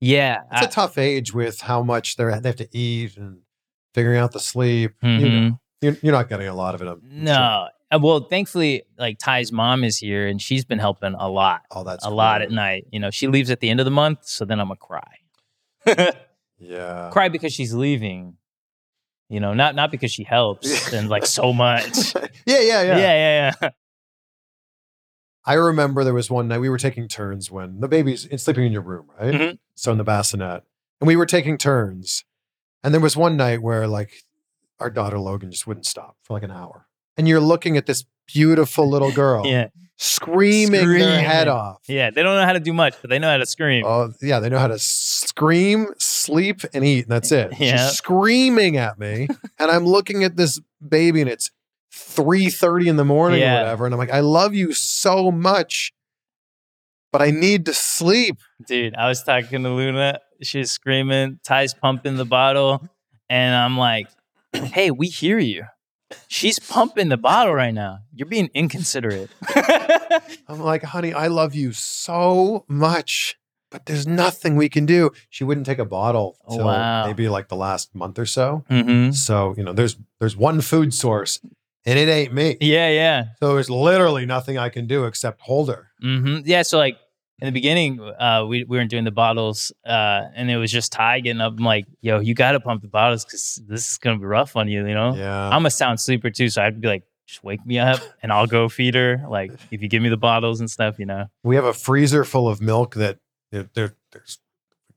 [0.00, 3.38] yeah, It's a tough age with how much they're they have to eat and
[3.94, 4.92] figuring out the sleep.
[5.02, 6.88] I- You know, you're, you're not getting a lot of it.
[6.88, 7.32] I'm no.
[7.32, 11.84] Uh, Well, thankfully, like Tay's mom is here, and she's been helping a lot, Oh,
[11.84, 12.86] that's a lot at night.
[12.90, 16.12] You know, she leaves at the end of the month, so then I'm gonna cry,
[16.58, 17.08] Yeah.
[17.12, 18.34] cry because she's leaving.
[19.30, 22.14] You know, not not because she helps and like so much.
[22.46, 23.70] yeah, yeah, yeah, yeah, yeah, yeah.
[25.44, 28.64] I remember there was one night we were taking turns when the baby's in- sleeping
[28.66, 29.34] in your room, right?
[29.34, 29.58] Mhm.
[29.74, 30.62] So in the bassinet,
[31.00, 32.24] and we were taking turns,
[32.82, 34.24] and there was one night where like
[34.80, 36.86] our daughter Logan just wouldn't stop for like an hour,
[37.18, 41.82] and you're looking at this beautiful little girl, yeah, screaming, their head off.
[41.88, 42.10] yeah.
[42.10, 43.84] They don't know how to do much, but they know how to scream.
[43.86, 47.52] Oh yeah, they know how to scream, sleep, and eat, and that's it.
[47.58, 47.76] Yeah.
[47.88, 51.50] She's screaming at me, and I'm looking at this baby, and it's
[51.92, 53.56] three thirty in the morning Yeah.
[53.56, 55.92] or whatever, and I'm like, I love you so much,
[57.12, 58.38] but I need to sleep.
[58.66, 60.20] Dude, I was talking to Luna.
[60.42, 61.40] She's screaming.
[61.42, 62.86] Tay's pumping the bottle.
[63.28, 64.08] And I'm like,
[64.52, 65.64] hey, we hear you.
[66.26, 67.98] She's pumping the bottle right now.
[68.14, 69.30] You're being inconsiderate.
[70.48, 73.36] I'm like, honey, I love you so much,
[73.70, 75.10] but there's nothing we can do.
[75.30, 77.06] She wouldn't take a bottle Oh, till wow.
[77.06, 78.64] maybe like the last month or so.
[78.68, 81.40] hmm So, you know, there's there's one food source
[81.84, 82.56] and it ain't me.
[82.60, 83.24] Yeah, yeah.
[83.40, 85.90] So there's literally nothing I can do except hold her.
[86.00, 86.62] hmm Yeah.
[86.62, 86.96] So like
[87.40, 90.92] in the beginning, uh, we we weren't doing the bottles, uh, and it was just
[90.92, 91.52] Tay getting up.
[91.56, 94.56] I'm like, yo, you got to pump the bottles because this is gonna be rough
[94.56, 94.86] on you.
[94.86, 95.14] You know.
[95.14, 95.48] Yeah.
[95.48, 98.46] I'm a sound sleeper too, so I'd be like, just wake me up and I'll
[98.46, 99.22] go feed her.
[99.28, 101.26] Like if you give me the bottles and stuff, you know.
[101.44, 103.18] we have a freezer full of milk that
[103.52, 104.38] there, there- there's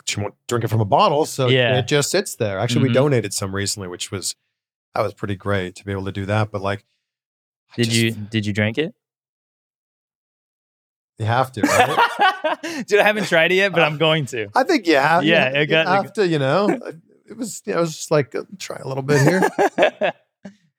[0.05, 1.77] she won't drink it from a bottle, so Yeah.
[1.77, 2.57] it just sits there.
[2.59, 2.87] Actually, Mhm.
[2.87, 4.35] we donated some recently, which was
[4.95, 6.51] that was pretty great to be able to do that.
[6.51, 6.83] But like,
[7.73, 8.95] I Did just- you did you drink it?
[11.21, 11.61] You have to.
[11.61, 12.85] Right?
[12.87, 14.47] Dude, I haven't tried it yet, but I'm going to.
[14.55, 15.23] I think you have.
[15.23, 16.27] Yeah, you, it you got- have to.
[16.27, 16.67] You know,
[17.29, 17.61] it was.
[17.67, 20.11] Know, it was just like uh, try a little bit here.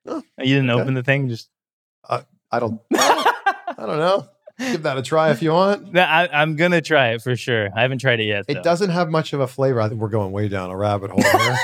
[0.05, 0.81] Oh, you didn't okay.
[0.81, 1.49] open the thing, just.
[2.09, 2.81] I don't.
[2.93, 3.33] I
[3.77, 4.27] don't know.
[4.59, 5.93] Give that a try if you want.
[5.93, 7.69] No, I, I'm gonna try it for sure.
[7.73, 8.43] I haven't tried it yet.
[8.49, 8.61] It though.
[8.63, 9.79] doesn't have much of a flavor.
[9.79, 11.57] I think we're going way down a rabbit hole here.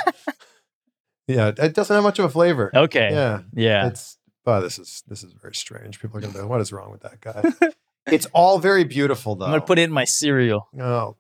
[1.27, 2.71] yeah, it doesn't have much of a flavor.
[2.73, 3.09] Okay.
[3.11, 3.87] Yeah, Yeah.
[3.87, 4.17] it's.
[4.45, 5.99] Oh, this is this is very strange.
[5.99, 7.43] People are gonna be, what is wrong with that guy?
[8.07, 9.45] It's all very beautiful though.
[9.45, 10.67] I'm gonna put it in my cereal.
[10.79, 11.17] Oh,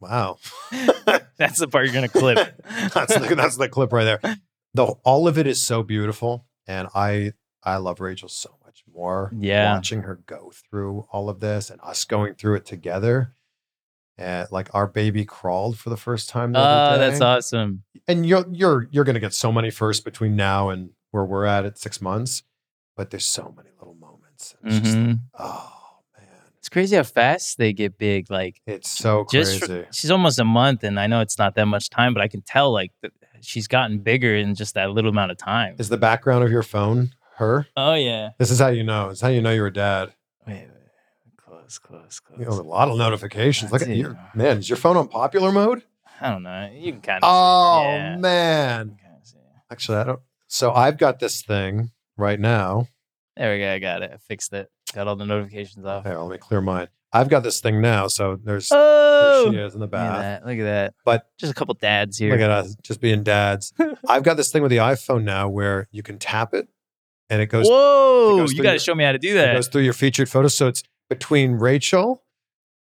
[0.00, 0.38] wow.
[1.36, 2.60] That's the part you're gonna clip.
[2.94, 4.36] that's the, that's the clip right there.
[4.74, 7.32] The all of it is so beautiful, and I
[7.62, 9.32] I love Rachel so much more.
[9.38, 9.74] Yeah.
[9.74, 13.34] watching her go through all of this and us going through it together.
[14.18, 16.52] And like our baby crawled for the first time.
[16.52, 17.82] The Oh, that's awesome.
[18.06, 21.64] And you're you're you're gonna get so many firsts between now and where we're at
[21.64, 22.42] at six months,
[22.96, 24.11] but there's so many little moments.
[24.34, 25.12] It's just like, mm-hmm.
[25.38, 25.72] oh
[26.18, 26.28] man,
[26.58, 28.30] It's crazy how fast they get big.
[28.30, 29.58] Like it's so crazy.
[29.58, 32.28] for, she's almost a month, and I know it's not that much time, but I
[32.28, 32.92] can tell like
[33.40, 35.76] she's gotten bigger in just that little amount of time.
[35.78, 37.66] is the background of your phone her?
[37.76, 38.30] Oh yeah.
[38.38, 39.10] This is how you know.
[39.10, 40.12] It's how you know you're a dad.
[40.46, 41.36] Wait, wait, wait.
[41.36, 42.38] close, close, close.
[42.38, 43.72] You know, a lot of notifications.
[43.72, 44.58] Look at your man.
[44.58, 45.82] Is your phone on popular mode?
[46.20, 46.70] I don't know.
[46.72, 47.30] You can kind of.
[47.30, 48.16] Oh yeah.
[48.16, 48.96] man.
[49.70, 50.20] Actually, I don't.
[50.48, 52.88] So I've got this thing right now.
[53.36, 53.72] There we go.
[53.72, 54.10] I got it.
[54.14, 54.70] I fixed it.
[54.94, 56.04] Got all the notifications off.
[56.04, 56.88] Here, let me clear mine.
[57.14, 58.06] I've got this thing now.
[58.08, 59.66] So there's Oh, there she oh!
[59.66, 60.20] is in the Look at bath.
[60.20, 60.46] that.
[60.46, 60.94] Look at that.
[61.04, 62.30] But Just a couple dads here.
[62.32, 63.72] look at us just being dads.
[64.08, 66.68] I've got this thing with the iPhone now where you can tap it
[67.30, 68.38] and it goes, Whoa!
[68.38, 69.50] goes You got to show me how to do that.
[69.50, 70.56] it goes through your featured photos.
[70.56, 72.22] So it's between Rachel,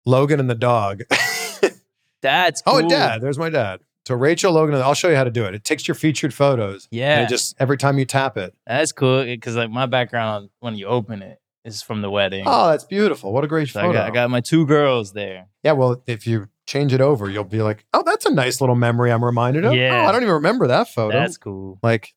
[0.04, 1.02] Logan, and the dog.
[2.22, 3.20] That's oh, and dad.
[3.20, 3.80] There's my dad.
[4.06, 5.54] So Rachel, Logan, I'll show you how to do it.
[5.54, 6.86] It takes your featured photos.
[6.92, 8.54] And Yeah, it just every time you tap it.
[8.64, 9.24] that's cool.
[9.24, 12.44] Because like my background on when you open it is from the wedding.
[12.46, 13.32] Oh, that's beautiful.
[13.32, 13.90] What a great so photo.
[13.90, 15.48] I got, I got my two girls there.
[15.64, 18.76] Yeah, well, if you change it over, you'll be like, oh, that's a nice little
[18.76, 19.74] memory I'm reminded of.
[19.74, 20.02] Yeah.
[20.04, 21.18] Oh, I don't even remember that photo.
[21.18, 21.80] That's cool.
[21.82, 22.14] like,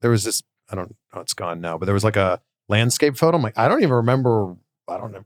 [0.00, 2.40] there was this, I don't know, it's gone now, but there was like a
[2.70, 3.36] landscape photo.
[3.36, 4.56] I'm like, I don't even remember,
[4.88, 5.24] I don't know.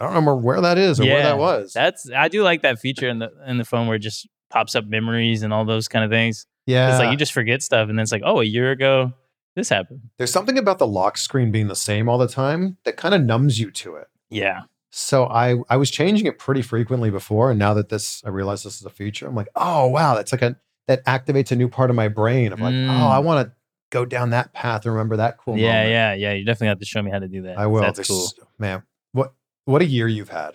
[0.00, 1.72] I don't remember where that is or where that was.
[1.72, 4.74] That's I do like that feature in the in the phone where it just pops
[4.74, 6.46] up memories and all those kind of things.
[6.66, 6.90] yeah.
[6.90, 9.12] It's like you just forget stuff, and then it's like, oh, a year ago,
[9.56, 10.00] this happened.
[10.16, 13.20] There's something about the lock screen being the same all the time that kind of
[13.22, 14.06] numbs you to it.
[14.30, 18.30] Yeah, So I I was changing it pretty frequently before, and now that this I
[18.30, 20.56] realize this is a feature, I'm like, oh wow, that's like a
[20.88, 22.52] that activates a new part of my brain.
[22.52, 22.88] I'm like, Mm.
[22.90, 23.54] oh, I want to
[23.90, 25.56] go down that path and remember that cool.
[25.56, 25.90] yeah, moment.
[25.90, 26.32] yeah, yeah.
[26.32, 27.58] You definitely have to show me how to do that.
[27.58, 27.80] I will.
[27.82, 28.48] That's There's- cool.
[28.58, 28.82] man.
[29.12, 29.32] What
[29.66, 30.54] what a year you've had.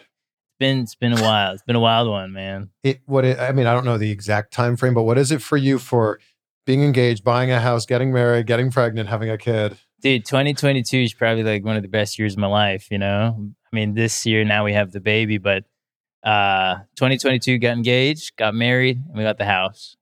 [0.59, 1.53] Been it's been a while.
[1.53, 2.69] It's been a wild one, man.
[2.83, 5.31] It what it, I mean, I don't know the exact time frame, but what is
[5.31, 6.19] it for you for
[6.65, 9.77] being engaged, buying a house, getting married, getting pregnant, having a kid?
[10.01, 13.35] Dude, 2022 is probably like one of the best years of my life, you know?
[13.71, 15.63] I mean, this year now we have the baby, but
[16.23, 19.95] uh 2022 got engaged, got married, and we got the house.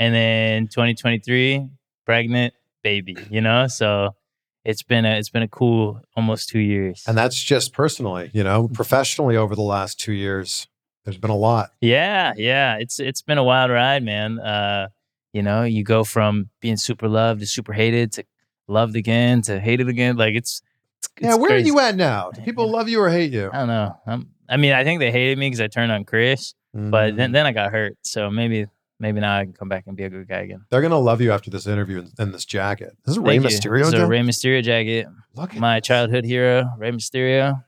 [0.00, 1.68] And then 2023
[2.04, 3.68] pregnant, baby, you know?
[3.68, 4.16] So
[4.64, 7.04] it's been a it's been a cool almost 2 years.
[7.06, 10.66] And that's just personally, you know, professionally over the last two years.
[11.04, 11.70] There's been a lot.
[11.80, 12.76] Yeah, yeah.
[12.78, 14.38] It's it's been a wild ride, man.
[14.38, 14.88] Uh,
[15.32, 18.24] you know, you go from being super loved to super hated to
[18.68, 20.16] loved again to hated again.
[20.16, 20.60] Like it's,
[20.98, 21.70] it's Yeah, it's where crazy.
[21.70, 22.30] are you at now?
[22.32, 23.50] Do people love you or hate you?
[23.52, 23.96] I don't know.
[24.06, 24.18] i
[24.50, 27.16] I mean, I think they hated me because I turned on Chris, but Mm.
[27.16, 27.96] then then I got hurt.
[28.02, 28.66] So maybe
[29.00, 30.64] maybe now I can come back and be a good guy again.
[30.70, 32.96] they're gonna love you after this interview and, and this jacket.
[33.04, 33.58] This is Rey Thank you.
[33.58, 33.80] Mysterio.
[33.80, 34.06] It's a jacket?
[34.06, 35.06] Rey Mysterio jacket.
[35.34, 35.86] Look at My this.
[35.88, 37.64] childhood hero, Rey Mysterio.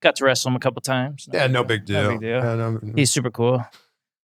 [0.00, 1.28] Got to wrestle him a couple times.
[1.32, 2.02] Yeah, no big deal.
[2.02, 2.38] No big deal.
[2.38, 3.64] Yeah, no- He's super cool.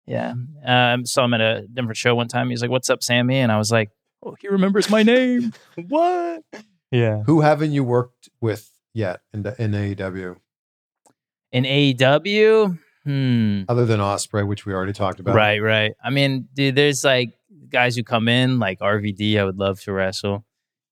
[0.06, 0.34] Yeah.
[0.64, 2.48] Um, saw him at a different show one time.
[2.48, 3.38] He was like, What's up, Sammy?
[3.38, 3.90] And I was like,
[4.24, 5.52] Oh, he remembers my name.
[5.88, 6.42] what?
[6.90, 7.22] Yeah.
[7.22, 10.36] Who haven't you worked with yet in the, in AEW
[11.52, 12.78] In AEW?
[13.04, 13.62] Hmm.
[13.68, 15.34] other than Ospreay, which we already talked about?
[15.34, 15.94] Right, right.
[16.04, 17.32] I mean, dude, there's like
[17.68, 20.44] guys who come in, like RVD, I would love to wrestle.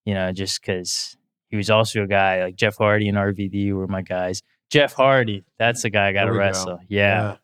[0.04, 1.16] you know, just because
[1.50, 4.42] he was also a guy like Jeff Hardy and RVD were my guys.
[4.70, 6.40] Jeff Hardy, that's the guy I got to we go.
[6.40, 6.80] wrestle.
[6.88, 7.36] Yeah,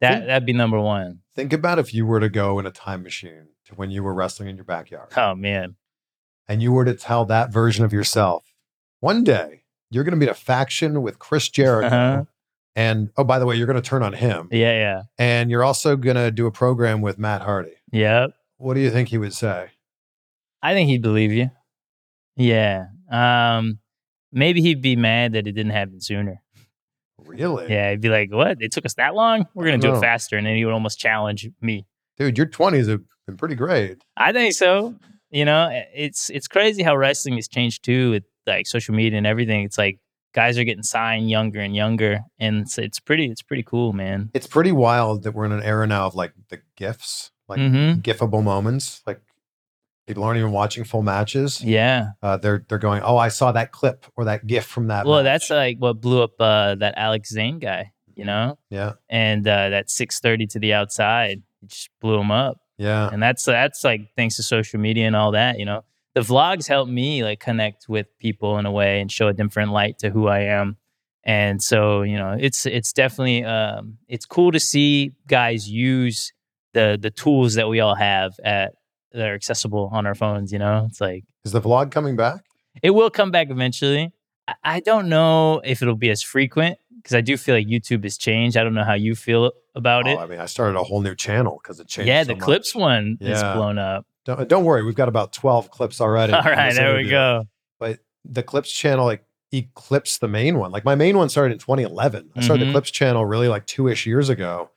[0.00, 1.20] that Think- that'd be number one.
[1.34, 4.14] Think about if you were to go in a time machine to when you were
[4.14, 5.76] wrestling in your backyard Oh man,
[6.48, 8.54] and you were to tell that version of yourself,
[9.00, 11.86] one day you're going to be in a faction with Chris Jericho.
[11.94, 12.24] Uh-huh.
[12.76, 14.48] And oh, by the way, you're going to turn on him.
[14.52, 17.72] yeah, yeah, And you're also going to do a program with Matt Hardy.
[17.90, 18.30] yep.
[18.58, 19.70] What do you think he would say?
[20.62, 21.50] I think he'd believe you.
[22.36, 22.86] Yeah.
[23.10, 23.78] Um,
[24.32, 26.42] maybe he'd be mad that it didn't happen sooner.
[27.24, 27.70] Really?
[27.70, 28.58] Yeah, he'd be like, "What?
[28.60, 29.46] It took us that long?
[29.54, 29.96] We're gonna do know.
[29.96, 31.86] it faster." And then he would almost challenge me.
[32.18, 33.98] Dude, your 20s have been pretty great.
[34.16, 34.94] I think so.
[35.30, 39.26] You know, it's it's crazy how wrestling has changed too with like social media and
[39.26, 39.64] everything.
[39.64, 39.98] It's like
[40.36, 44.30] guys are getting signed younger and younger, and it's, it's pretty it's pretty cool, man.
[44.34, 48.00] It's pretty wild that we're in an era now of like the GIFs, like mm-hmm.
[48.00, 49.02] gifable moments.
[49.06, 49.20] Like
[50.06, 51.64] people aren't even watching full matches.
[51.64, 52.10] Yeah.
[52.22, 55.06] Uh, they're they're going, oh, I saw that clip or that GIF from that.
[55.06, 57.92] Well, match." that's like what blew up uh, that Alex Zayne guy.
[58.14, 62.58] You know, yeah, and uh, that six thirty to the outside just blew him up.
[62.78, 63.10] yeah.
[63.12, 65.84] and that's that's like thanks to social media and all that you know
[66.16, 69.70] the vlogs help me like connect with people in a way and show a different
[69.70, 70.76] light to who i am
[71.24, 76.32] and so you know it's it's definitely um it's cool to see guys use
[76.72, 78.72] the the tools that we all have at
[79.12, 82.40] that are accessible on our phones you know it's like Is the vlog coming back?
[82.82, 84.12] it will come back eventually
[84.48, 88.02] i, I don't know if it'll be as frequent because i do feel like youtube
[88.04, 90.78] has changed i don't know how you feel about Oh, it I mean, I started
[90.78, 92.08] a whole new channel because it changed.
[92.08, 92.42] yeah so the much.
[92.44, 96.32] clips one is blown up Don't, don't worry, we've got about twelve clips already.
[96.34, 97.44] All right, on right this there we go
[97.78, 100.72] But the clips channel like eclipsed the main one.
[100.72, 102.30] Like my main one started in 2011.
[102.36, 104.70] I started the clips channel really like two ish years ago,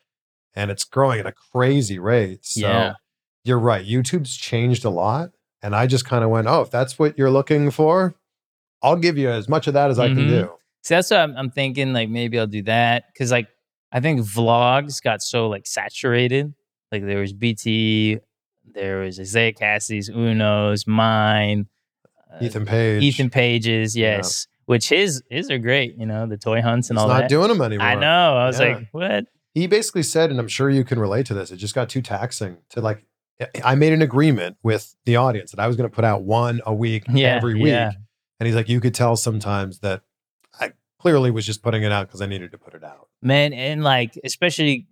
[0.53, 2.45] and it's growing at a crazy rate.
[2.45, 2.93] So Yeah.
[3.43, 3.85] you're right.
[3.85, 5.31] YouTube's changed a lot,
[5.63, 8.13] and I just kind of went, oh, if that's what you're looking for,
[8.83, 10.29] I'll give you as much of that as I can Mhm.
[10.29, 10.51] do.
[10.83, 11.91] See, that's what I'm, I'm thinking.
[11.91, 13.47] Like maybe I'll do that because like
[13.91, 16.53] I think vlogs got so like saturated.
[16.91, 18.19] Like there was BT,
[18.73, 21.67] there was Isaiah Kassidy's, Uno's, mine,
[22.33, 24.17] uh, Ethan Page, Ethan Page's, Yeah.
[24.17, 24.47] yes.
[24.65, 25.95] Which his his are great.
[25.97, 27.29] You know the toy hunts and he's all not that.
[27.29, 27.87] doing them anymore.
[27.87, 28.37] I know.
[28.37, 28.75] I was Yeah.
[28.75, 29.25] like, what?
[29.55, 32.01] he basically said, and I'm sure you can relate to this, it just got too
[32.01, 33.03] taxing to like.
[33.63, 36.59] I made an agreement with the audience that I was going to put out one
[36.65, 37.67] a week Yeah, every week.
[37.67, 37.93] yeah.
[38.37, 40.01] And he's like, you could tell sometimes that
[40.59, 43.07] I clearly was just putting it out because I needed to put it out.
[43.21, 44.87] man and like especially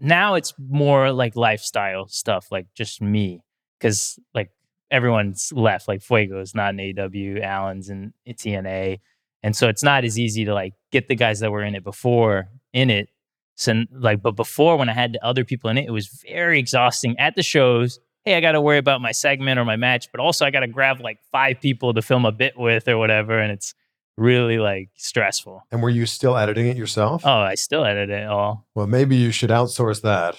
[0.00, 3.42] now it's more like lifestyle stuff like just me
[3.78, 4.50] because like
[4.90, 8.98] everyone's left like fuego's not in AEW allen's in tna
[9.42, 11.84] and so it's not as easy to like get the guys that were in it
[11.84, 13.08] before in it
[13.56, 16.58] so like but before when i had the other people in it it was very
[16.58, 17.98] exhausting at the shows.
[18.24, 21.00] Hey i gotta worry about my segment or my match but also i gotta grab
[21.00, 23.74] like five people to film a bit with or whatever and it's
[24.18, 27.22] really like stressful And were you still editing it yourself?
[27.24, 30.36] oh i still edit it all Well, maybe you should outsource that.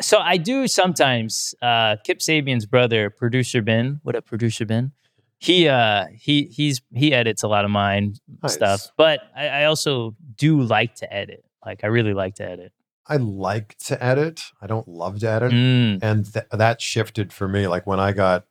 [0.00, 1.54] So I do sometimes.
[1.60, 4.92] Uh, Kip Sabian's brother, producer Ben, what up, producer Ben?
[5.38, 8.54] He uh he he's he edits a lot of mine Nice.
[8.54, 11.44] stuff, but I, I also do like to edit.
[11.64, 12.72] Like I really like to edit.
[13.06, 14.42] I like to edit.
[14.62, 15.52] I don't love to edit.
[15.52, 17.66] Mm, And th- that shifted for me.
[17.68, 18.44] Like when I got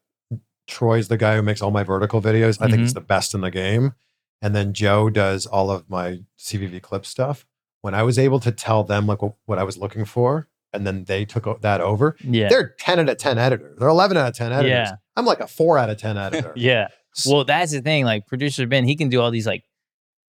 [0.67, 2.57] Troy's the guy who makes all my vertical videos.
[2.61, 2.81] I think Mm-hmm.
[2.83, 3.93] he's the best in the game.
[4.41, 7.45] And then Joe does all of my CVV clip stuff.
[7.81, 10.85] When I was able to tell them like what, what I was looking for, and
[10.85, 13.77] then they took o- that over, yeah, they're 10 out of 10 editors.
[13.79, 14.69] They're 11 out of 10 editors.
[14.89, 14.95] Yeah.
[15.15, 16.53] I'm like a four out of 10 editor.
[16.55, 16.87] yeah.
[17.25, 18.05] Well, that's the thing.
[18.05, 19.63] Like producer Ben, he can do all these like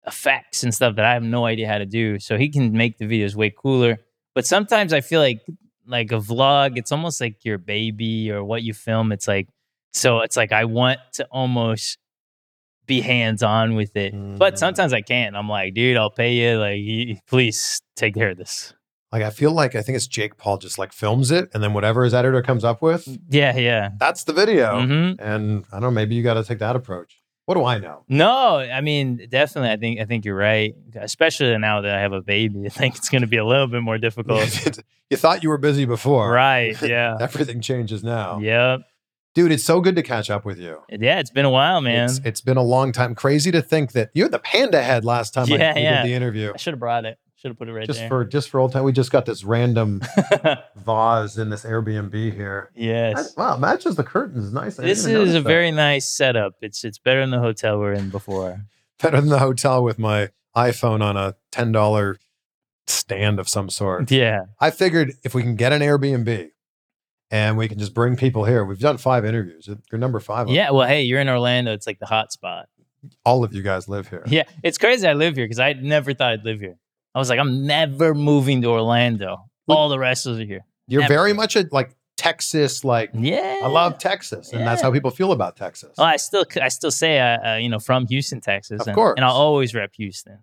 [0.06, 2.20] effects and stuff that I have no idea how to do.
[2.20, 3.98] So he can make the videos way cooler.
[4.36, 5.42] But sometimes I feel like
[5.86, 9.12] like a vlog, it's almost like your baby or what you film.
[9.12, 9.48] It's like
[9.94, 11.98] so it's like I want to almost
[12.88, 14.14] be hands on with it.
[14.38, 14.58] But Mhm.
[14.58, 15.36] sometimes I can't.
[15.36, 16.58] I'm like, dude, I'll pay you.
[16.58, 18.74] Like, y- please take care of this.
[19.12, 21.74] Like I feel like I think it's Jake Paul just like films it, and then
[21.74, 23.90] whatever his editor comes up with, Yeah, yeah.
[24.00, 24.82] that's the video.
[24.82, 27.22] hmm And I don't know, maybe you got to take that approach.
[27.46, 28.04] What do I know?
[28.10, 29.70] No, I mean, definitely.
[29.70, 30.76] I think I think you're right.
[30.98, 33.68] Especially now that I have a baby, I think it's going to be a little
[33.68, 34.44] bit more difficult.
[35.10, 36.76] you thought you were busy before, right?
[36.82, 37.16] Yeah.
[37.22, 38.40] Everything changes now.
[38.40, 38.82] Yep.
[39.38, 40.82] Dude, it's so good to catch up with you.
[40.90, 41.20] Yeah.
[41.20, 42.06] It's been a while, man.
[42.06, 43.14] It's, it's been a long time.
[43.14, 46.02] Crazy to think that you had the panda head last time Yeah, I, we yeah.
[46.02, 46.52] did the interview.
[46.56, 47.20] I should have brought it.
[47.36, 48.10] Should have put it right just there.
[48.10, 50.02] for just for old time, we just got this random
[50.76, 52.72] vase in this Airbnb here.
[52.74, 53.38] Yes.
[53.38, 54.52] wow, matches the curtains.
[54.52, 54.80] Nice.
[54.80, 55.48] I didn't This even is notice a that.
[55.48, 56.54] very nice setup.
[56.62, 58.66] It's it's better than the hotel we're in before.
[59.04, 62.18] better than the hotel with my iPhone on a ten dollar
[62.88, 64.10] stand of some sort.
[64.10, 64.46] Yeah.
[64.60, 66.50] I figured if we can get an Airbnb
[67.32, 68.64] and we can just bring people here.
[68.66, 69.68] We've done five interviews.
[69.92, 70.50] You're number five.
[70.50, 70.72] Yeah.
[70.72, 71.74] Well, hey, you're in Orlando.
[71.74, 72.68] It's like the hot spot.
[73.26, 74.24] All of you guys live here.
[74.28, 74.44] Yeah.
[74.64, 76.76] It's crazy I live here because I never thought I'd live here.
[77.16, 79.38] I was like, I'm never moving to Orlando.
[79.68, 80.66] Well- All the rest wrestlers are here.
[80.88, 81.14] You're Never.
[81.14, 83.60] very much a like Texas, like Yeah.
[83.62, 85.94] I love Texas, and that's how people feel about Texas.
[85.98, 88.96] Well, I still, I still say, uh, uh, you know, from Houston, Texas, Of and,
[88.96, 89.16] course.
[89.18, 90.40] and I'll always rep Houston.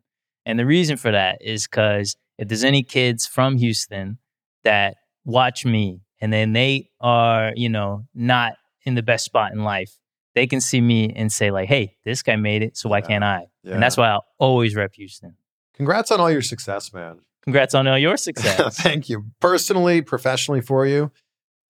[0.47, 4.19] And the reason for that is because if there's any kids from Houston
[4.65, 8.55] that watch me and then they are, you know, not
[8.87, 9.93] in the best spot in life,
[10.35, 13.07] they can see me and say like, "Hey, this guy made it, so why Yeah.
[13.07, 13.75] can't I?" Yeah.
[13.75, 15.37] And that's why I'll always rep Houston.
[15.75, 17.21] Congrats on all your success, man.
[17.43, 18.81] Congrats on all your success.
[18.81, 21.11] Thank you, personally, professionally, for you.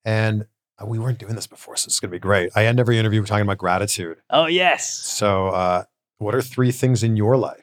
[0.04, 0.46] And
[0.80, 2.50] uh, we weren't doing this before, so it's going to be great.
[2.54, 4.18] I end every interview talking about gratitude.
[4.30, 5.84] oh yes, So, uh,
[6.18, 7.62] what are three things in your life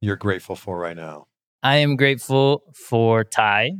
[0.00, 1.26] you're grateful for right now?
[1.62, 3.76] I am grateful for Tay,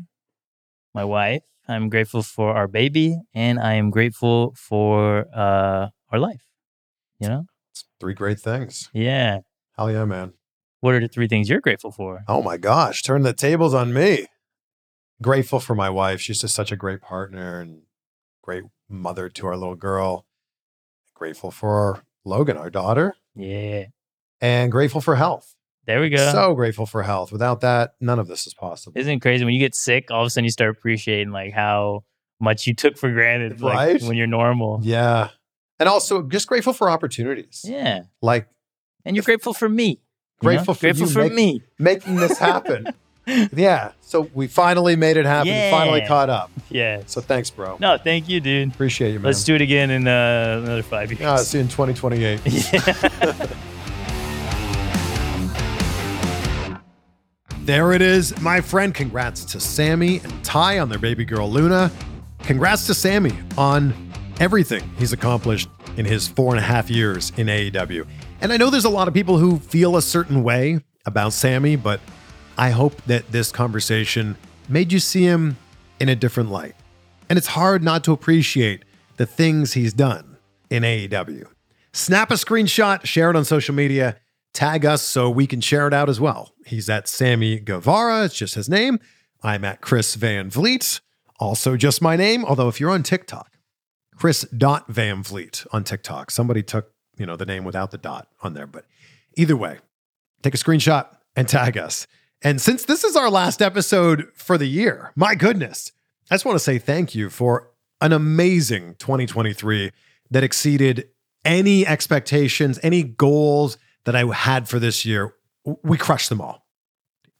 [0.95, 1.43] my wife.
[1.69, 6.43] I'm grateful for our baby, and I am grateful for uh, our life.
[7.21, 8.91] You know, It's three great things.
[8.93, 9.39] yeah.
[9.77, 10.33] Hell yeah, man.
[10.81, 12.25] What are the three things you're grateful for?
[12.29, 14.27] Oh my gosh, turn the tables on me.
[15.23, 16.21] Grateful for my wife.
[16.21, 17.83] She's just such a great partner and
[18.43, 20.27] great mother to our little girl.
[21.15, 23.85] Grateful for Logan, our daughter, Yeah,
[24.41, 25.55] and grateful for health.
[25.87, 26.31] There we go.
[26.33, 27.33] So grateful for health.
[27.33, 28.99] Without that, none of this is possible.
[28.99, 30.11] Isn't it crazy when you get sick?
[30.11, 32.05] All of a sudden, you start appreciating like how
[32.41, 34.81] much you took for granted, like, when you're normal.
[34.83, 35.29] Yeah.
[35.79, 37.63] And also just grateful for opportunities.
[37.65, 38.49] Yeah, Like
[39.05, 39.85] and you're grateful for me.
[39.85, 39.99] you know?
[40.41, 41.63] Grateful for grateful you for make- me.
[41.79, 42.87] making this happen.
[43.53, 43.93] yeah.
[44.01, 45.53] So we finally made it happen.
[45.53, 46.51] We finally caught up.
[46.71, 47.03] Yeah.
[47.07, 47.77] So thanks, bro.
[47.81, 48.69] No, thank you, dude.
[48.73, 49.27] Appreciate you, man.
[49.27, 51.21] Let's do it again in uh, another five years.
[51.21, 52.41] Yeah, see you in 2028.
[52.47, 53.47] Yeah.
[57.65, 58.93] There it is, my friend.
[58.93, 61.93] Congrats to Sammy and Tay on their baby girl Luna.
[62.41, 63.95] Congrats to Sammy on
[64.41, 68.05] everything he's accomplished in his four and a half years in AEW.
[68.41, 71.77] And I know there's a lot of people who feel a certain way about Sammy,
[71.77, 72.01] but
[72.59, 74.37] I hope that this conversation
[74.69, 75.57] made you see him
[76.01, 76.75] in a different light.
[77.31, 78.85] And it's hard not to appreciate
[79.19, 80.37] the things he's done
[80.69, 81.47] in AEW.
[81.93, 84.17] Snap a screenshot, share it on social media,
[84.53, 86.53] tag us so we can share it out as well.
[86.67, 88.99] He's at Sammy Guevara, it's just his name.
[89.43, 91.01] I'm at Chris Van Vliet,
[91.41, 92.45] also just my name.
[92.45, 93.53] Although if you're on TikTok,
[94.17, 96.31] Chris dot Van Vliet on TikTok.
[96.31, 98.67] Somebody took, you know, the name without the dot on there.
[98.69, 98.85] But
[99.37, 99.79] either way,
[100.43, 102.07] take a screenshot and tag us.
[102.43, 105.91] And since this is our last episode for the year, my goodness,
[106.31, 107.71] I just want to say thank you for
[108.01, 109.91] an amazing 2023
[110.31, 111.09] that exceeded
[111.45, 115.35] any expectations, any goals that I had for this year.
[115.83, 116.67] We crushed them all.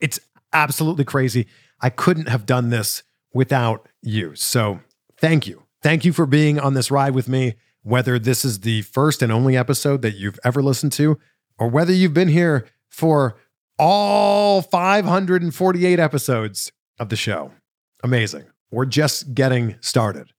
[0.01, 0.21] It's
[0.53, 1.47] absolutely crazy.
[1.81, 3.03] I couldn't have done this
[3.35, 4.35] without you.
[4.35, 4.81] So
[5.17, 5.65] thank you.
[5.83, 9.33] Thank you for being on this ride with me, whether this is the first and
[9.33, 11.19] only episode that you've ever listened to,
[11.59, 13.37] or whether you've been here for
[13.79, 16.71] all 548 episodes
[17.01, 17.51] of the show.
[18.05, 18.45] Amazing.
[18.71, 20.33] We're just getting started,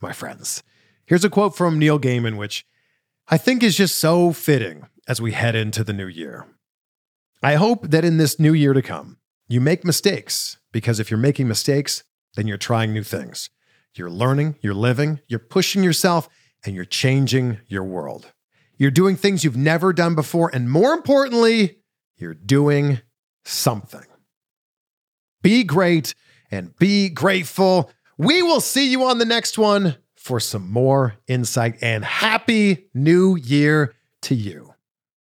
[0.00, 0.62] my friends.
[1.06, 2.64] Here's a quote from Neil Gaiman, which
[3.28, 6.46] I think is just so fitting as we head into the new year.
[7.42, 9.18] I hope that in this new year to come,
[9.48, 12.02] you make mistakes because if you're making mistakes,
[12.34, 13.50] then you're trying new things.
[13.94, 16.28] You're learning, you're living, you're pushing yourself,
[16.64, 18.32] and you're changing your world.
[18.76, 21.78] You're doing things you've never done before, and more importantly,
[22.16, 23.00] you're doing
[23.44, 24.04] something.
[25.42, 26.14] Be great
[26.50, 27.90] and be grateful.
[28.18, 33.36] We will see you on the next one for some more insight and happy new
[33.36, 34.74] year to you.